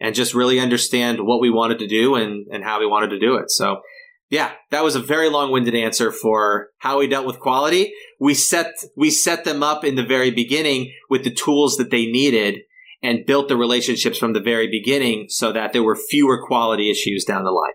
[0.00, 3.20] and just really understand what we wanted to do and and how we wanted to
[3.20, 3.52] do it.
[3.52, 3.82] So
[4.30, 7.92] yeah, that was a very long-winded answer for how we dealt with quality.
[8.18, 12.06] We set we set them up in the very beginning with the tools that they
[12.06, 12.62] needed
[13.00, 17.24] and built the relationships from the very beginning so that there were fewer quality issues
[17.24, 17.74] down the line.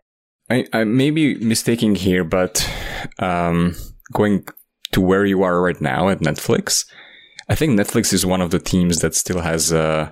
[0.50, 2.70] I, I may be mistaking here, but
[3.20, 3.76] um,
[4.14, 4.46] going
[4.92, 6.86] to where you are right now at Netflix,
[7.50, 10.12] I think Netflix is one of the teams that still has uh,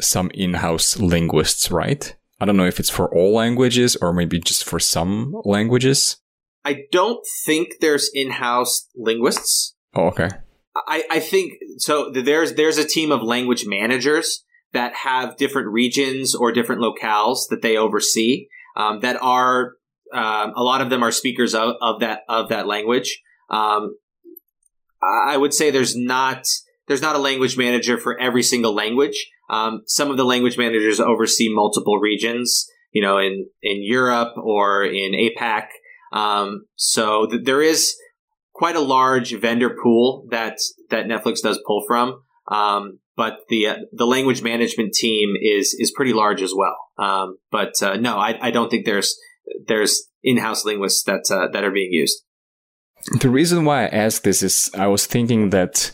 [0.00, 2.14] some in-house linguists, right?
[2.40, 6.16] I don't know if it's for all languages or maybe just for some languages.
[6.64, 9.74] I don't think there's in-house linguists.
[9.94, 10.28] Oh, okay.
[10.74, 12.10] I, I think so.
[12.10, 17.60] There's there's a team of language managers that have different regions or different locales that
[17.62, 18.46] they oversee.
[18.80, 19.72] Um, that are
[20.12, 23.20] um, a lot of them are speakers of, of that of that language.
[23.50, 23.96] Um,
[25.02, 26.44] I would say there's not
[26.88, 29.28] there's not a language manager for every single language.
[29.48, 34.84] Um, some of the language managers oversee multiple regions, you know, in in Europe or
[34.84, 35.66] in APAC.
[36.12, 37.96] Um, so th- there is
[38.52, 40.58] quite a large vendor pool that
[40.90, 42.22] that Netflix does pull from.
[42.48, 46.76] Um, but the uh, the language management team is is pretty large as well.
[46.98, 49.18] Um, but uh, no, I, I don't think there's
[49.66, 52.22] there's in-house linguists that uh, that are being used.
[53.20, 55.92] The reason why I ask this is I was thinking that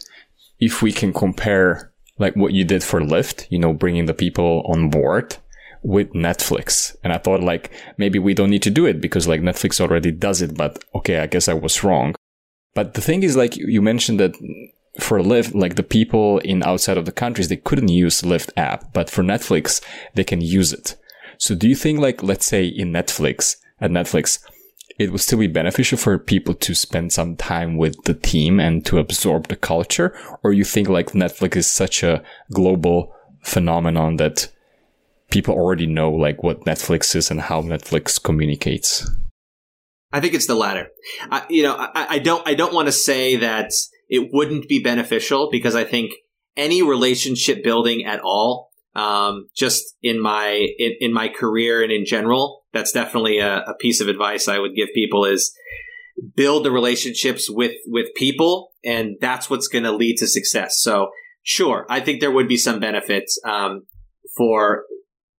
[0.59, 4.63] if we can compare like what you did for Lyft, you know, bringing the people
[4.67, 5.37] on board
[5.83, 6.97] with Netflix.
[7.05, 10.11] And I thought like maybe we don't need to do it because like Netflix already
[10.11, 12.15] does it, but okay, I guess I was wrong.
[12.75, 14.35] But the thing is like you mentioned that
[14.99, 18.93] for Lyft, like the people in outside of the countries, they couldn't use Lyft app,
[18.93, 19.81] but for Netflix,
[20.15, 20.97] they can use it.
[21.39, 24.39] So do you think like, let's say in Netflix, at Netflix,
[24.99, 28.85] it would still be beneficial for people to spend some time with the team and
[28.87, 30.19] to absorb the culture?
[30.43, 32.23] Or you think like Netflix is such a
[32.53, 34.49] global phenomenon that
[35.31, 39.11] people already know like what Netflix is and how Netflix communicates?
[40.13, 40.89] I think it's the latter.
[41.31, 43.73] I, you know, I, I don't, I don't want to say that
[44.09, 46.13] it wouldn't be beneficial because I think
[46.57, 52.07] any relationship building at all, um, just in my, in, in my career and in
[52.07, 55.53] general, that's definitely a, a piece of advice I would give people is
[56.35, 60.77] build the relationships with with people, and that's what's going to lead to success.
[60.79, 61.09] So,
[61.43, 63.83] sure, I think there would be some benefits um,
[64.37, 64.85] for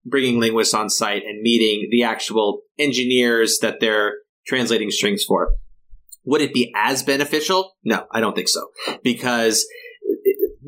[0.04, 4.14] bringing linguists on site and meeting the actual engineers that they're
[4.46, 5.50] translating strings for.
[6.28, 7.72] Would it be as beneficial?
[7.82, 8.68] No, I don't think so,
[9.02, 9.66] because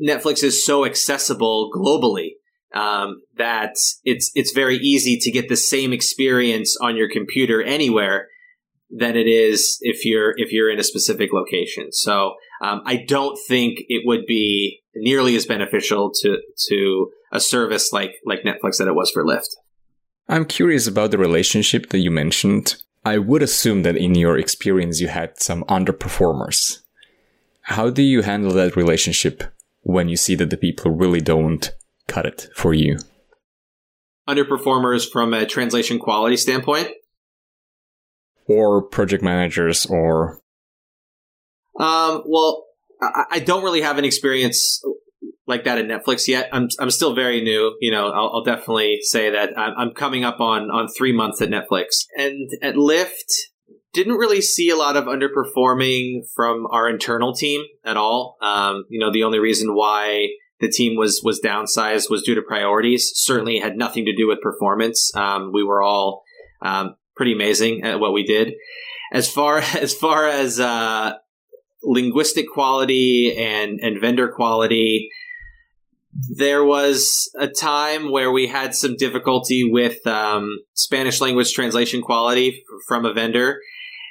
[0.03, 2.31] Netflix is so accessible globally
[2.73, 8.27] um, that it's it's very easy to get the same experience on your computer anywhere
[8.89, 11.91] than it is if you're if you're in a specific location.
[11.91, 12.33] So
[12.63, 16.37] um, I don't think it would be nearly as beneficial to
[16.69, 19.55] to a service like like Netflix that it was for Lyft.
[20.27, 22.77] I'm curious about the relationship that you mentioned.
[23.03, 26.81] I would assume that in your experience you had some underperformers.
[27.61, 29.43] How do you handle that relationship
[29.81, 31.71] when you see that the people really don't
[32.07, 32.97] cut it for you?
[34.27, 36.89] Underperformers from a translation quality standpoint?
[38.47, 40.39] Or project managers or.
[41.79, 42.65] Um, well,
[43.01, 44.83] I, I don't really have an experience
[45.47, 46.49] like that at Netflix yet.
[46.51, 47.75] I'm, I'm still very new.
[47.81, 51.41] You know, I'll, I'll definitely say that I'm, I'm coming up on, on three months
[51.41, 52.05] at Netflix.
[52.17, 53.31] And at Lyft,
[53.93, 58.37] didn't really see a lot of underperforming from our internal team at all.
[58.41, 60.29] Um, you know, the only reason why
[60.59, 63.11] the team was was downsized was due to priorities.
[63.15, 65.13] Certainly had nothing to do with performance.
[65.15, 66.23] Um, we were all
[66.61, 68.53] um, pretty amazing at what we did.
[69.11, 71.13] As far as far as uh,
[71.83, 75.09] linguistic quality and and vendor quality,
[76.29, 82.63] there was a time where we had some difficulty with um, Spanish language translation quality
[82.87, 83.59] from a vendor,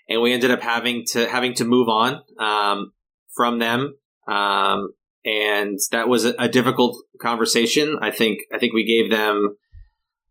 [0.08, 2.92] and we ended up having to having to move on um,
[3.34, 3.94] from them.
[4.26, 4.90] Um,
[5.24, 7.98] and that was a, a, difficult conversation.
[8.00, 9.56] I think I think we gave them,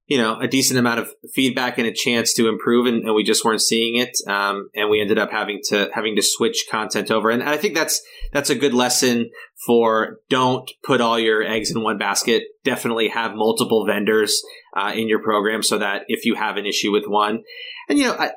[0.09, 3.23] you know, a decent amount of feedback and a chance to improve, and, and we
[3.23, 4.17] just weren't seeing it.
[4.27, 7.75] Um, and we ended up having to having to switch content over, and I think
[7.75, 8.01] that's
[8.33, 9.29] that's a good lesson
[9.67, 12.43] for don't put all your eggs in one basket.
[12.63, 14.41] Definitely have multiple vendors
[14.75, 17.43] uh, in your program so that if you have an issue with one,
[17.87, 18.31] and you know, I,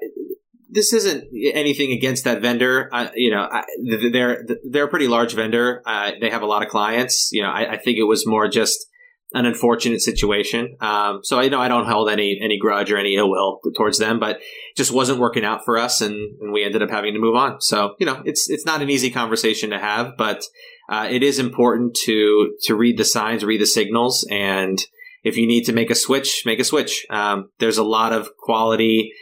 [0.68, 2.91] this isn't anything against that vendor.
[3.14, 3.64] You know, I,
[4.12, 5.83] they're they're a pretty large vendor.
[5.87, 7.31] Uh, they have a lot of clients.
[7.33, 8.87] You know, I, I, think it was more just
[9.35, 10.76] an unfortunate situation.
[10.80, 13.99] Um, so I know I don't hold any any grudge or any ill will towards
[13.99, 14.41] them, but
[14.76, 17.61] just wasn't working out for us, and, and we ended up having to move on.
[17.61, 20.45] So you know, it's it's not an easy conversation to have, but
[20.89, 24.78] uh, it is important to to read the signs, read the signals, and
[25.24, 27.07] if you need to make a switch, make a switch.
[27.11, 29.12] Um, there's a lot of quality.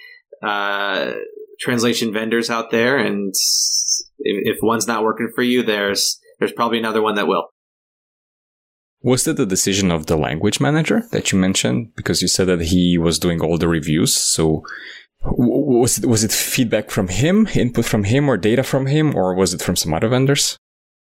[0.43, 1.13] Uh,
[1.61, 3.35] translation vendors out there, and
[4.19, 7.49] if, if one's not working for you, there's there's probably another one that will.
[9.03, 11.95] Was that the decision of the language manager that you mentioned?
[11.97, 14.15] Because you said that he was doing all the reviews.
[14.15, 14.63] So
[15.23, 19.35] Was it, was it feedback from him, input from him, or data from him, or
[19.35, 20.57] was it from some other vendors?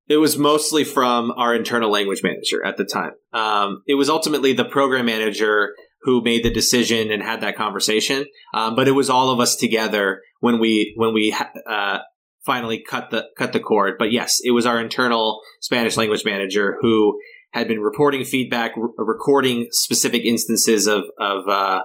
[0.08, 3.14] It was mostly from our internal language manager at the time.
[3.32, 8.26] Um, it was ultimately the program manager who made the decision and had that conversation.
[8.54, 11.34] Um, but it was all of us together when we when we
[11.68, 12.00] uh,
[12.46, 13.96] finally cut the cut the cord.
[13.98, 17.18] But yes, it was our internal Spanish language manager who
[17.54, 21.82] had been reporting feedback, re- recording specific instances of of uh,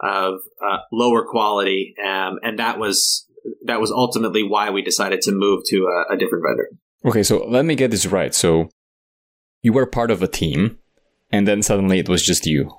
[0.00, 3.26] of uh, lower quality, um, and that was
[3.64, 6.68] that was ultimately why we decided to move to a, a different vendor.
[7.04, 8.34] Okay, so let me get this right.
[8.34, 8.68] So
[9.62, 10.78] you were part of a team,
[11.30, 12.70] and then suddenly it was just you.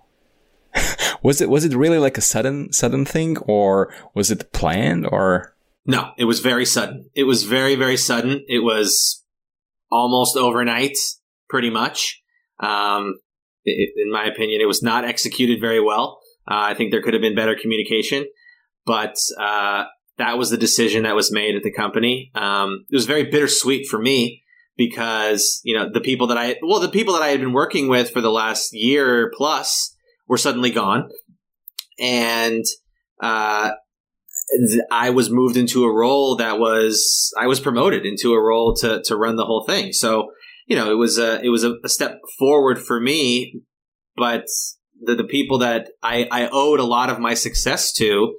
[1.24, 5.56] was it was it really like a sudden sudden thing, or was it planned, or?
[5.86, 7.10] No, it was very sudden.
[7.16, 8.46] It was very very sudden.
[8.48, 9.24] It was
[9.92, 10.98] almost overnight,
[11.50, 12.22] pretty much.
[12.60, 13.16] Um,
[13.66, 16.20] it, in my opinion, it was not executed very well.
[16.50, 18.26] Uh, I think there could have been better communication,
[18.86, 19.86] but uh,
[20.18, 22.32] that was the decision that was made at the company.
[22.36, 24.44] Um, it was very bittersweet for me
[24.78, 27.90] because you know the people that I well the people that I had been working
[27.90, 29.96] with for the last year plus
[30.28, 31.10] were suddenly gone,
[32.00, 32.64] and
[33.22, 33.72] uh,
[34.92, 39.02] I was moved into a role that was I was promoted into a role to
[39.04, 39.94] to run the whole thing.
[39.94, 40.32] So
[40.70, 43.62] you know it was a it was a, a step forward for me,
[44.16, 44.46] but
[45.02, 48.36] the the people that I, I owed a lot of my success to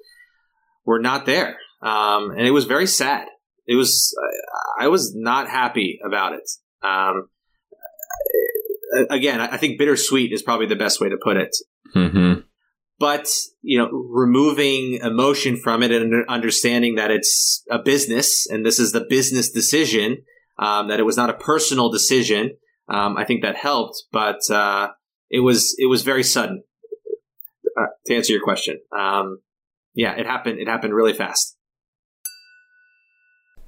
[0.86, 3.26] were not there um, and it was very sad.
[3.66, 4.14] It was
[4.78, 6.50] I was not happy about it.
[6.82, 7.28] Um,
[9.08, 11.56] again, I think bittersweet is probably the best way to put it.
[11.94, 12.40] Mm-hmm.
[12.98, 13.28] But
[13.62, 18.92] you know, removing emotion from it and understanding that it's a business and this is
[18.92, 20.18] the business decision,
[20.60, 22.52] um, that it was not a personal decision.
[22.88, 24.90] Um, I think that helped, but uh,
[25.30, 26.62] it was it was very sudden.
[27.76, 29.38] Uh, to answer your question, um,
[29.94, 30.58] yeah, it happened.
[30.60, 31.56] It happened really fast.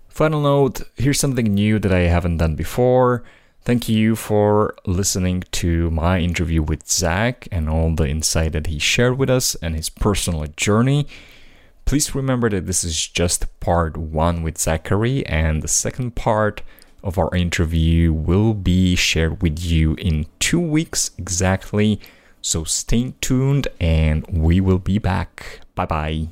[0.09, 3.25] Final note here's something new that I haven't done before.
[3.65, 8.81] Thank you for listening to my interview with Zach and all the insight that he
[8.81, 11.07] shared with us and his personal journey.
[11.85, 16.63] Please remember that this is just part one with Zachary, and the second part
[17.03, 22.01] of our interview will be shared with you in two weeks exactly.
[22.41, 25.61] So stay tuned and we will be back.
[25.75, 26.29] Bye bye.